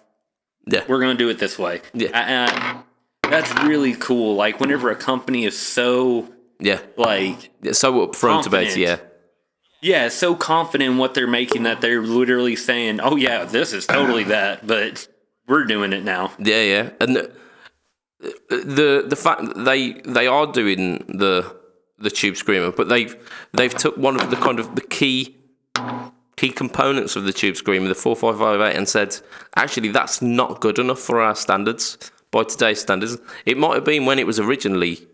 [0.67, 2.09] yeah, We're gonna do it this way." Yeah.
[2.13, 2.81] I- I-
[3.29, 4.35] that's really cool.
[4.35, 6.29] Like whenever a company is so
[6.59, 6.79] yeah.
[6.95, 8.77] like Yeah, So upfront about it.
[8.77, 8.97] Yeah,
[9.81, 13.87] Yeah, so confident in what they're making that they're literally saying, "Oh yeah, this is
[13.87, 15.07] totally that," but
[15.47, 16.31] we're doing it now.
[16.39, 17.31] Yeah, yeah, and the
[18.49, 21.55] the, the fact that they they are doing the
[21.97, 23.15] the tube screamer, but they've
[23.53, 25.35] they've took one of the kind of the key
[26.35, 29.17] key components of the tube screamer, the four five five eight, and said
[29.55, 31.97] actually that's not good enough for our standards
[32.31, 33.17] by today's standards.
[33.45, 35.07] It might have been when it was originally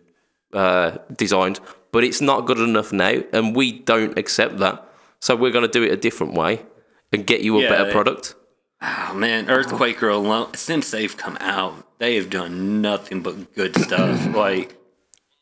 [0.53, 1.59] uh, designed,
[1.91, 4.87] but it's not good enough now, and we don't accept that.
[5.19, 6.63] So we're going to do it a different way
[7.11, 8.35] and get you a Yeah, better product.
[8.81, 14.33] Oh man, Earthquaker alone since they've come out, they have done nothing but good stuff.
[14.35, 14.75] like,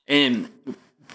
[0.07, 0.49] and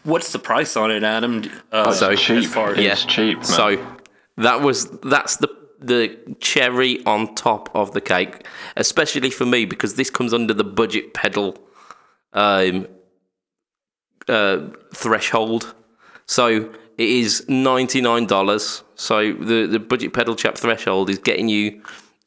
[0.05, 1.45] what's the price on it, Adam?
[1.71, 2.39] Uh, So cheap.
[2.39, 3.45] as far as It's cheap, man.
[3.45, 3.97] So
[4.39, 5.49] that was that's the
[5.81, 8.47] the cherry on top of the cake,
[8.77, 11.59] especially for me because this comes under the budget pedal
[12.33, 12.87] um,
[14.29, 14.61] uh,
[14.95, 15.75] threshold.
[16.27, 18.83] So it is ninety nine dollars.
[18.95, 21.83] So the the budget pedal chap threshold is getting you.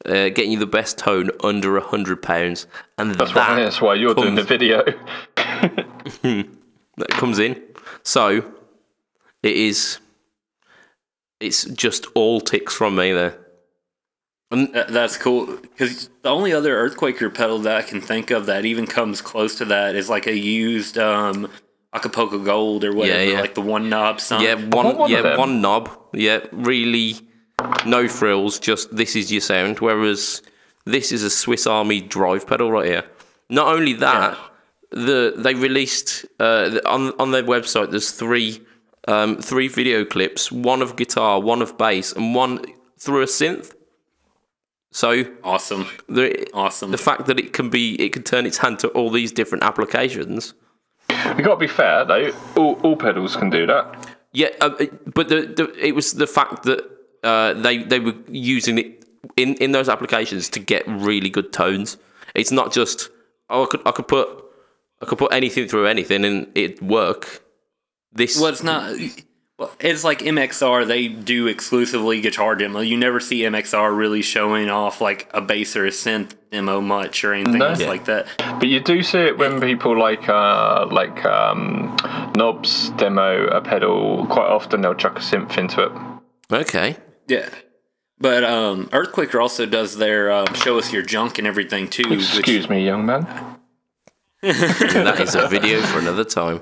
[0.07, 2.65] Uh, getting you the best tone under a hundred pounds,
[2.97, 4.83] and That's that why, that's why you're doing the comes- video.
[5.35, 7.61] that comes in.
[8.03, 8.49] So
[9.43, 9.99] it is.
[11.41, 13.37] It's just all ticks from me there.
[14.49, 18.63] That- that's cool because the only other Earthquaker pedal that I can think of that
[18.63, 21.51] even comes close to that is like a used um,
[21.93, 23.41] Acapulco Gold or whatever, yeah.
[23.41, 24.41] like the one knob sign.
[24.41, 25.89] Yeah, one, one yeah, one knob.
[26.13, 27.15] Yeah, really,
[27.85, 28.59] no frills.
[28.59, 29.79] Just this is your sound.
[29.79, 30.41] Whereas
[30.85, 33.03] this is a Swiss Army drive pedal right here.
[33.49, 34.37] Not only that,
[34.91, 37.91] the they released uh, on on their website.
[37.91, 38.61] There's three
[39.07, 40.51] um, three video clips.
[40.51, 42.65] One of guitar, one of bass, and one
[42.99, 43.73] through a synth.
[44.91, 46.91] So awesome, the awesome.
[46.91, 49.63] the fact that it can be it can turn its hand to all these different
[49.63, 50.53] applications.
[51.09, 52.31] you got to be fair though.
[52.55, 54.15] All, all pedals can do that.
[54.33, 54.69] Yeah, uh,
[55.05, 59.05] but the, the it was the fact that uh, they they were using it
[59.35, 61.97] in in those applications to get really good tones.
[62.35, 63.09] It's not just
[63.49, 64.29] oh I could I could put
[65.01, 67.43] I could put anything through anything and it'd work.
[68.13, 68.95] This Well, it's not.
[69.59, 70.85] Well, it's like MXR.
[70.85, 72.79] They do exclusively guitar demo.
[72.79, 77.23] You never see MXR really showing off like a bass or a synth demo much
[77.23, 77.69] or anything No.
[77.69, 77.87] else Yeah.
[77.89, 78.27] like that.
[78.59, 81.95] But you do see it when people like uh, like um,
[82.35, 84.27] Knobs demo a pedal.
[84.27, 85.91] Quite often they'll chuck a synth into it.
[86.51, 86.95] okay.
[87.27, 87.49] Yeah.
[88.19, 92.09] But um, Earthquaker also does their uh, show us your junk and everything too.
[92.09, 93.27] which- Excuse me, young man.
[94.41, 96.61] that is a video for another time.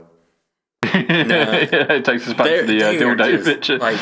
[0.83, 3.77] no, it takes us back to the uh, they are dildo picture.
[3.77, 3.99] Like,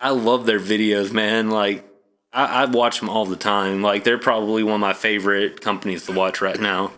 [0.00, 1.50] I love their videos, man.
[1.50, 1.88] Like,
[2.32, 3.82] I, I watch them all the time.
[3.82, 6.92] Like, they're probably one of my favorite companies to watch right now.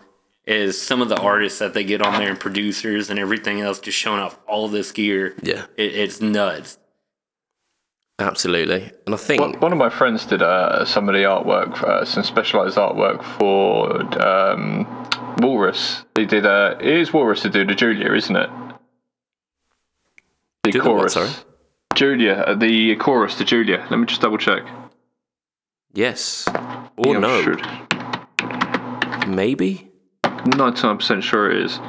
[0.47, 3.79] Is some of the artists that they get on there and producers and everything else
[3.79, 5.35] just showing off all this gear.
[5.41, 6.77] Yeah, It, it's nuts.
[8.19, 8.91] Absolutely.
[9.05, 12.23] And I think One, of my friends did uh, some of the artwork, uh, some
[12.23, 14.85] specialised artwork for um,
[15.39, 16.03] Walrus.
[16.15, 16.45] They did.
[16.45, 18.49] Uh, it is Walrus to do the Julia, isn't it?
[20.63, 21.13] The Do the what, chorus.
[21.13, 21.29] sorry?
[21.95, 23.85] Julia, uh, the chorus to Julia.
[23.89, 24.63] Let me just double check.
[25.93, 26.47] yes
[26.97, 29.91] or I'm no, sure- maybe.
[30.23, 31.79] 99% sure it is.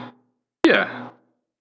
[0.66, 1.05] Yeah.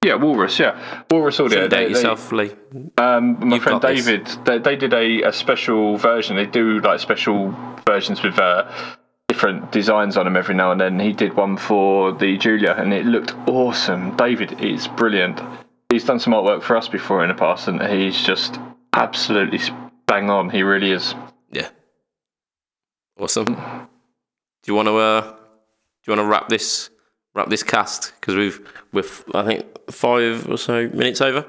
[0.06, 1.03] Yeah, Walrus, yeah.
[1.10, 1.62] Walrus Audio.
[1.62, 2.51] They, doubt they, yourself, Lee.
[2.99, 3.82] um, my You've friend.
[3.82, 6.36] David, they, they did a, a special version.
[6.36, 7.56] They do like special
[7.88, 8.72] versions with uh,
[9.28, 10.99] different designs on them every now and then.
[10.99, 14.16] He did one for the Julia and it looked awesome.
[14.16, 15.41] David is brilliant.
[15.89, 18.60] He's done some artwork for us before in the past and he's just
[18.93, 19.60] absolutely
[20.06, 20.51] bang on.
[20.51, 21.16] He really is.
[21.51, 21.70] Yeah.
[23.20, 23.45] Awesome.
[23.45, 25.32] Do you want to uh, do
[26.06, 26.91] you want to wrap this
[27.36, 28.59] wrap this cast because we've
[28.91, 31.45] we've I think five or so minutes over.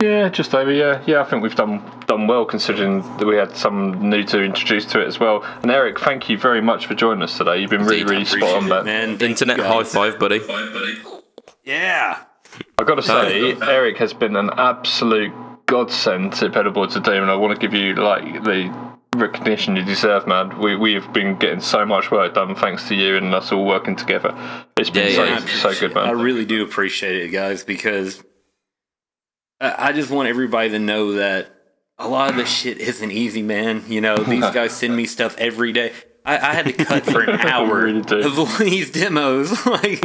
[0.00, 0.72] Yeah, just over.
[0.72, 1.20] Yeah, yeah.
[1.20, 5.00] I think we've done done well considering that we had some new to introduce to
[5.00, 5.42] it as well.
[5.62, 7.58] And Eric, thank you very much for joining us today.
[7.60, 8.84] You've been really, Indeed, I really spot on, it, man.
[8.84, 9.08] man.
[9.08, 10.40] Thank you Internet high five, buddy.
[11.64, 12.22] Yeah.
[12.78, 15.32] I've got to say, Eric has been an absolute
[15.66, 19.82] godsend to Pedalboards of Doom, and I want to give you like the recognition you
[19.84, 20.58] deserve, man.
[20.58, 23.64] We we have been getting so much work done thanks to you and us all
[23.66, 24.34] working together.
[24.76, 25.38] It's been Yeah, yeah.
[25.38, 26.08] so so good, man.
[26.08, 28.22] I really do appreciate it, guys, because
[29.60, 31.54] I I just want everybody to know that
[31.98, 33.84] a lot of this shit isn't easy, man.
[33.88, 35.92] You know, these guys send me stuff every day.
[36.30, 38.20] I, I had to cut for an hour really do.
[38.20, 39.50] of these demos.
[39.70, 40.02] Like,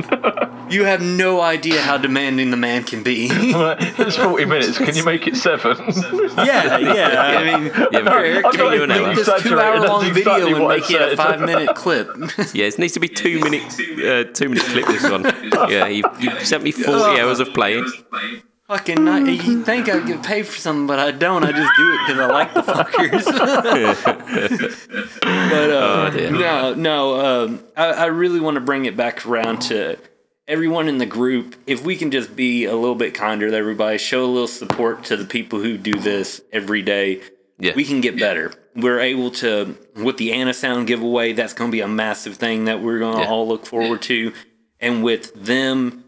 [0.71, 3.27] you have no idea how demanding the man can be.
[3.31, 4.77] it's forty minutes.
[4.77, 5.77] Can you make it seven?
[6.37, 7.21] yeah, yeah.
[7.21, 10.35] I mean, Yeah, but Eric, I'm can not you even make this two-hour long video
[10.47, 12.07] exactly and make it a five-minute clip?
[12.53, 13.63] Yeah, it needs to be two minute
[14.03, 14.85] uh, two minute clip.
[14.87, 15.23] This one.
[15.69, 17.85] Yeah, you, you sent me forty hours of playing.
[18.67, 19.27] Fucking night.
[19.27, 21.43] You think I get paid for something, but I don't.
[21.43, 23.25] I just do it because I like the fuckers.
[25.21, 26.31] but uh, dear.
[26.31, 27.43] no, no.
[27.45, 29.99] Um, I, I really want to bring it back around to
[30.47, 31.55] everyone in the group.
[31.67, 35.03] If we can just be a little bit kinder to everybody, show a little support
[35.05, 37.21] to the people who do this every day,
[37.59, 37.73] Yeah.
[37.75, 38.51] we can get better.
[38.75, 41.33] We're able to with the Anna Sound giveaway.
[41.33, 43.29] That's going to be a massive thing that we're going to Yeah.
[43.29, 44.33] all look forward to,
[44.79, 46.03] and with them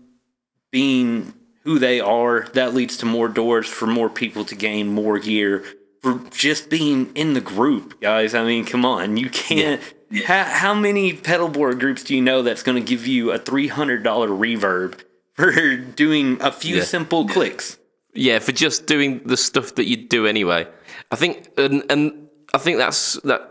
[0.71, 1.33] being
[1.67, 5.65] who they are, that leads to more doors for more people to gain more gear
[6.01, 8.33] for just being in the group, guys.
[8.33, 9.81] I mean, come on, you can't.
[10.25, 13.67] How, how many pedalboard groups do you know that's going to give you a three
[13.67, 14.97] hundred dollar reverb
[15.33, 16.83] for doing a few Yeah.
[16.83, 17.77] simple clicks?
[18.13, 20.67] Yeah, for just doing the stuff that you do anyway.
[21.11, 23.41] I think, and, and I think that's that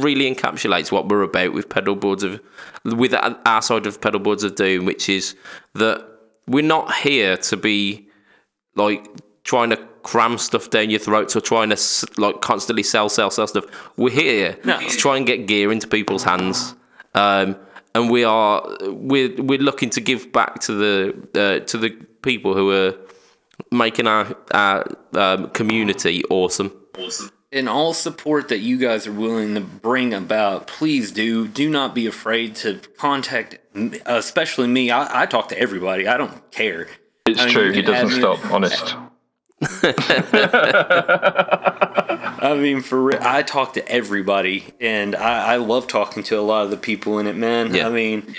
[0.00, 2.40] really encapsulates what we're about with pedal boards of,
[2.84, 5.34] with our side of pedal boards of doom, which is
[5.74, 6.06] that
[6.50, 8.08] we're not here to be
[8.74, 9.06] like
[9.44, 11.78] trying to cram stuff down your throats or trying to
[12.18, 13.64] like constantly sell, sell, sell stuff.
[13.96, 14.78] We're here No.
[14.80, 16.74] to try and get gear into people's hands.
[17.14, 17.56] Um,
[17.94, 20.94] and we are we're we're looking to give back to the
[21.34, 21.90] uh, to the
[22.22, 22.94] people who are
[23.70, 26.72] making our our um, community awesome.
[27.52, 31.48] And all support that you guys are willing to bring about, please do.
[31.48, 33.58] Do not be afraid to contact,
[34.06, 34.90] especially me.
[34.90, 36.06] I, I talk to everybody.
[36.06, 36.88] I don't care.
[37.26, 37.72] It's I mean, true.
[37.72, 38.44] He doesn't me- stop.
[38.50, 38.94] Honest.
[42.42, 46.40] I mean, for real, I talk to everybody, and I, I love talking to a
[46.40, 47.74] lot of the people in it, man.
[47.74, 47.86] Yeah.
[47.86, 48.34] I mean,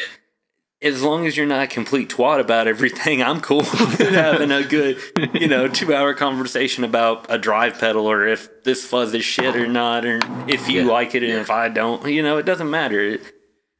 [0.82, 4.64] as long as you're not a complete twat about everything, I'm cool with having a
[4.64, 4.98] good,
[5.34, 9.56] you know, two hour conversation about a drive pedal or if this fuzz is shit
[9.56, 10.92] or not, or if you Yeah.
[10.92, 12.08] like it and if I don't.
[12.08, 13.00] You know, it doesn't matter.
[13.00, 13.22] It,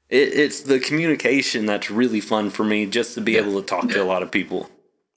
[0.10, 3.90] it, it's the communication that's really fun for me, just to be able to talk
[3.90, 4.70] to a lot of people.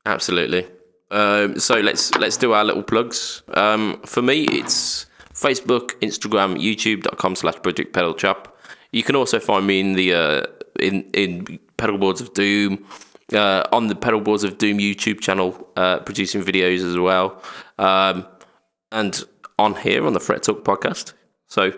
[0.07, 0.67] Absolutely.
[1.11, 3.43] Um, so let's let's do our little plugs.
[3.53, 8.57] Um, for me, it's Facebook, Instagram, YouTube.com slash Project Pedal Chop.
[8.91, 10.43] You can also find me in the uh,
[10.81, 12.85] in in Pedalboards of Doom,
[13.33, 17.43] uh, on the Pedalboards of Doom YouTube channel, uh, producing videos as well,
[17.79, 18.27] um,
[18.93, 19.25] and
[19.59, 21.15] on here on the Fret Talk podcast.
[21.49, 21.73] So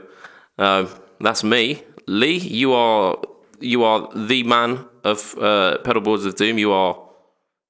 [0.59, 0.89] um,
[1.21, 2.39] that's me, Lee.
[2.39, 3.17] You are
[3.61, 6.59] you are the man of uh, Pedalboards of Doom.
[6.59, 6.99] You are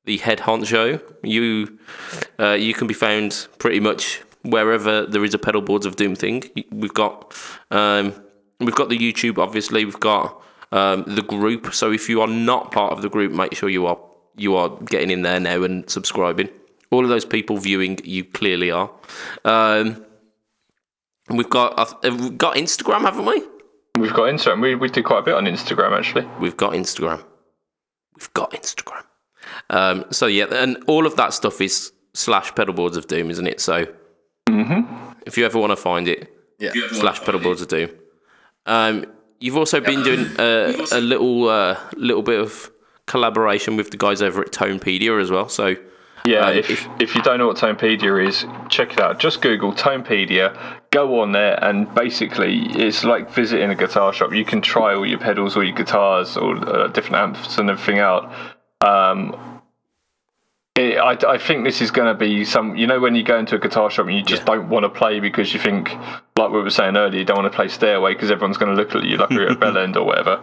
[0.05, 1.03] the head honcho.
[1.23, 1.79] You
[2.39, 6.45] uh, you can be found pretty much wherever there is a Pedalboards of Doom thing.
[6.71, 7.35] We've got
[7.71, 8.15] um,
[8.61, 9.85] we've got the YouTube, obviously.
[9.85, 10.41] We've got
[10.73, 11.73] um, the group.
[11.75, 13.99] So if you are not part of the group, make sure you are
[14.37, 16.49] you are getting in there now and subscribing.
[16.91, 18.91] All of those people viewing, you clearly are.
[19.45, 20.05] Um,
[21.31, 23.43] we've got uh, we've got Instagram, haven't we?
[23.99, 24.61] We've got Instagram.
[24.61, 26.27] We, we did quite a bit on Instagram actually.
[26.39, 27.25] We've got Instagram.
[28.17, 29.03] We've got Instagram.
[29.71, 33.61] Um, so yeah, and all of that stuff is slash pedalboards of doom, isn't it?
[33.61, 33.87] So
[35.27, 36.71] if you ever want to find it, Yeah.
[36.93, 37.91] slash pedalboards of doom.
[38.67, 39.07] Um,
[39.41, 42.71] you've also been doing a, a little uh, little bit of
[43.07, 45.49] collaboration with the guys over at Tonepedia as well.
[45.49, 45.77] So
[46.25, 49.21] Yeah, Um, if, if- if you don't know what Tonepedia is, check it out.
[49.21, 50.57] Just Google Tonepedia,
[50.91, 54.33] go on there, and basically it's like visiting a guitar shop.
[54.35, 58.01] You can try all your pedals, all your guitars, all uh, different amps and everything
[58.01, 58.33] out.
[58.81, 59.37] Um,
[60.75, 62.77] it, I, I think this is going to be some.
[62.77, 64.91] You know, when you go into a guitar shop and you just don't want to
[64.91, 65.91] play because you think,
[66.37, 68.81] like we were saying earlier, you don't want to play Stairway because everyone's going to
[68.81, 70.43] look at you like you're at a bell end or whatever.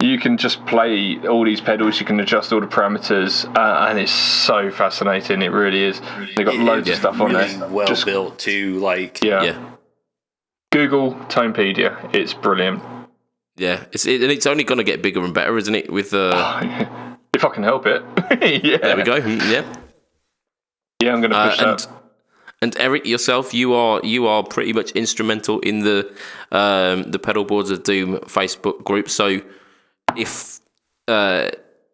[0.00, 1.98] You can just play all these pedals.
[1.98, 5.40] You can adjust all the parameters, uh, and it's so fascinating.
[5.42, 6.00] It really is.
[6.36, 6.94] They've got loads Yeah.
[6.94, 7.68] of stuff on really there.
[7.68, 8.78] well Just built too.
[8.78, 9.42] Like yeah.
[9.42, 9.70] yeah,
[10.70, 12.14] Google Tonepedia.
[12.14, 12.82] It's brilliant.
[13.56, 15.90] yeah, it's it, and it's only going to get bigger and better, isn't it?
[15.90, 16.60] With uh,
[17.34, 18.02] if I can help it.
[18.64, 18.76] yeah.
[18.82, 19.20] there we go.
[19.20, 19.72] Mm, Yeah.
[21.02, 21.88] Yeah, I'm going to Uh, push and that.
[22.62, 26.08] And Eric yourself, you are you are pretty much instrumental in the
[26.50, 29.10] um, the pedalboards of doom Facebook group.
[29.10, 29.40] So
[30.16, 30.60] if
[31.06, 31.50] uh,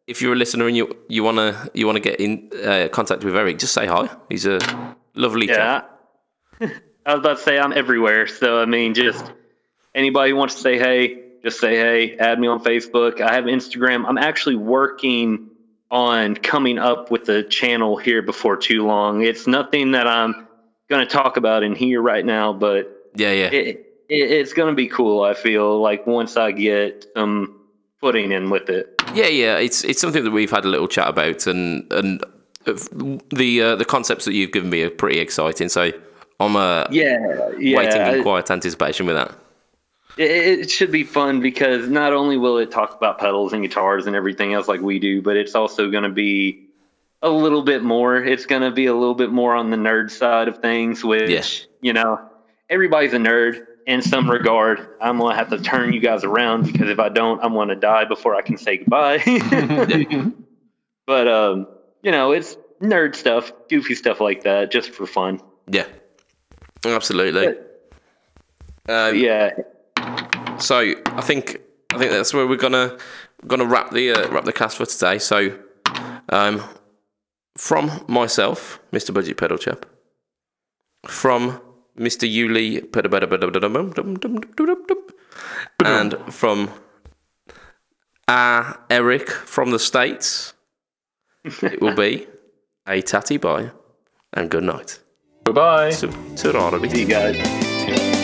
[0.06, 3.36] if you're a listener and you you wanna you wanna get in uh, contact with
[3.36, 4.08] Eric, just say hi.
[4.28, 4.60] He's a
[5.14, 5.90] lovely chap.
[6.60, 6.68] Yeah.
[7.06, 8.28] I was about to say I'm everywhere.
[8.28, 9.32] So I mean, just
[9.94, 12.16] anybody who wants to say hey, just say hey.
[12.18, 13.20] Add me on Facebook.
[13.20, 14.04] I have Instagram.
[14.06, 15.50] I'm actually working
[15.90, 19.22] on coming up with a channel here before too long.
[19.22, 20.46] It's nothing that I'm
[20.92, 23.66] going to talk about in here right now, but Yeah, yeah, it,
[24.08, 25.22] it it's going to be cool.
[25.22, 27.58] I feel like once I get some
[28.00, 29.00] footing in with it.
[29.14, 29.56] yeah, yeah.
[29.58, 32.22] It's it's something that we've had a little chat about, and and
[32.64, 35.68] the uh, the concepts that you've given me are pretty exciting.
[35.68, 35.90] So
[36.40, 37.18] I'm uh, Yeah,
[37.58, 37.76] yeah.
[37.78, 39.34] waiting in quiet anticipation with that.
[40.18, 44.06] It, it should be fun because not only will it talk about pedals and guitars
[44.06, 46.68] and everything else like we do, but it's also going to be
[47.22, 48.16] a little bit more.
[48.16, 51.28] It's going to be a little bit more on the nerd side of things, which,
[51.80, 52.20] you know,
[52.68, 54.88] everybody's a nerd in some regard.
[55.00, 57.68] I'm going to have to turn you guys around because if I don't, I'm going
[57.68, 59.22] to die before I can say goodbye.
[61.06, 61.68] but, um,
[62.02, 65.40] you know, it's nerd stuff, goofy stuff like that, just for fun.
[65.68, 65.86] Yeah,
[66.84, 67.54] absolutely.
[68.88, 69.52] Um, Yeah.
[70.58, 71.58] So I think
[71.92, 72.96] I think that's where we're gonna
[73.46, 75.18] gonna wrap the uh, wrap the cast for today.
[75.18, 75.58] So,
[76.28, 76.62] um,
[77.56, 79.12] from myself, Mr.
[79.12, 79.86] Budget Pedal Chap,
[81.06, 81.60] from
[81.98, 82.26] Mr.
[82.28, 82.80] Yuli,
[85.84, 86.70] and from
[88.28, 90.54] uh, Eric from the States,
[91.44, 92.26] it will be
[92.86, 93.70] a tatty bye
[94.32, 95.00] and good night.
[95.44, 95.90] Bye-bye.
[95.90, 98.21] To, to all of See you guys.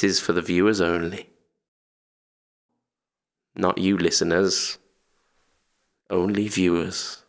[0.00, 1.28] This is for the viewers only.
[3.54, 4.78] Not you listeners.
[6.08, 7.22] Only viewers.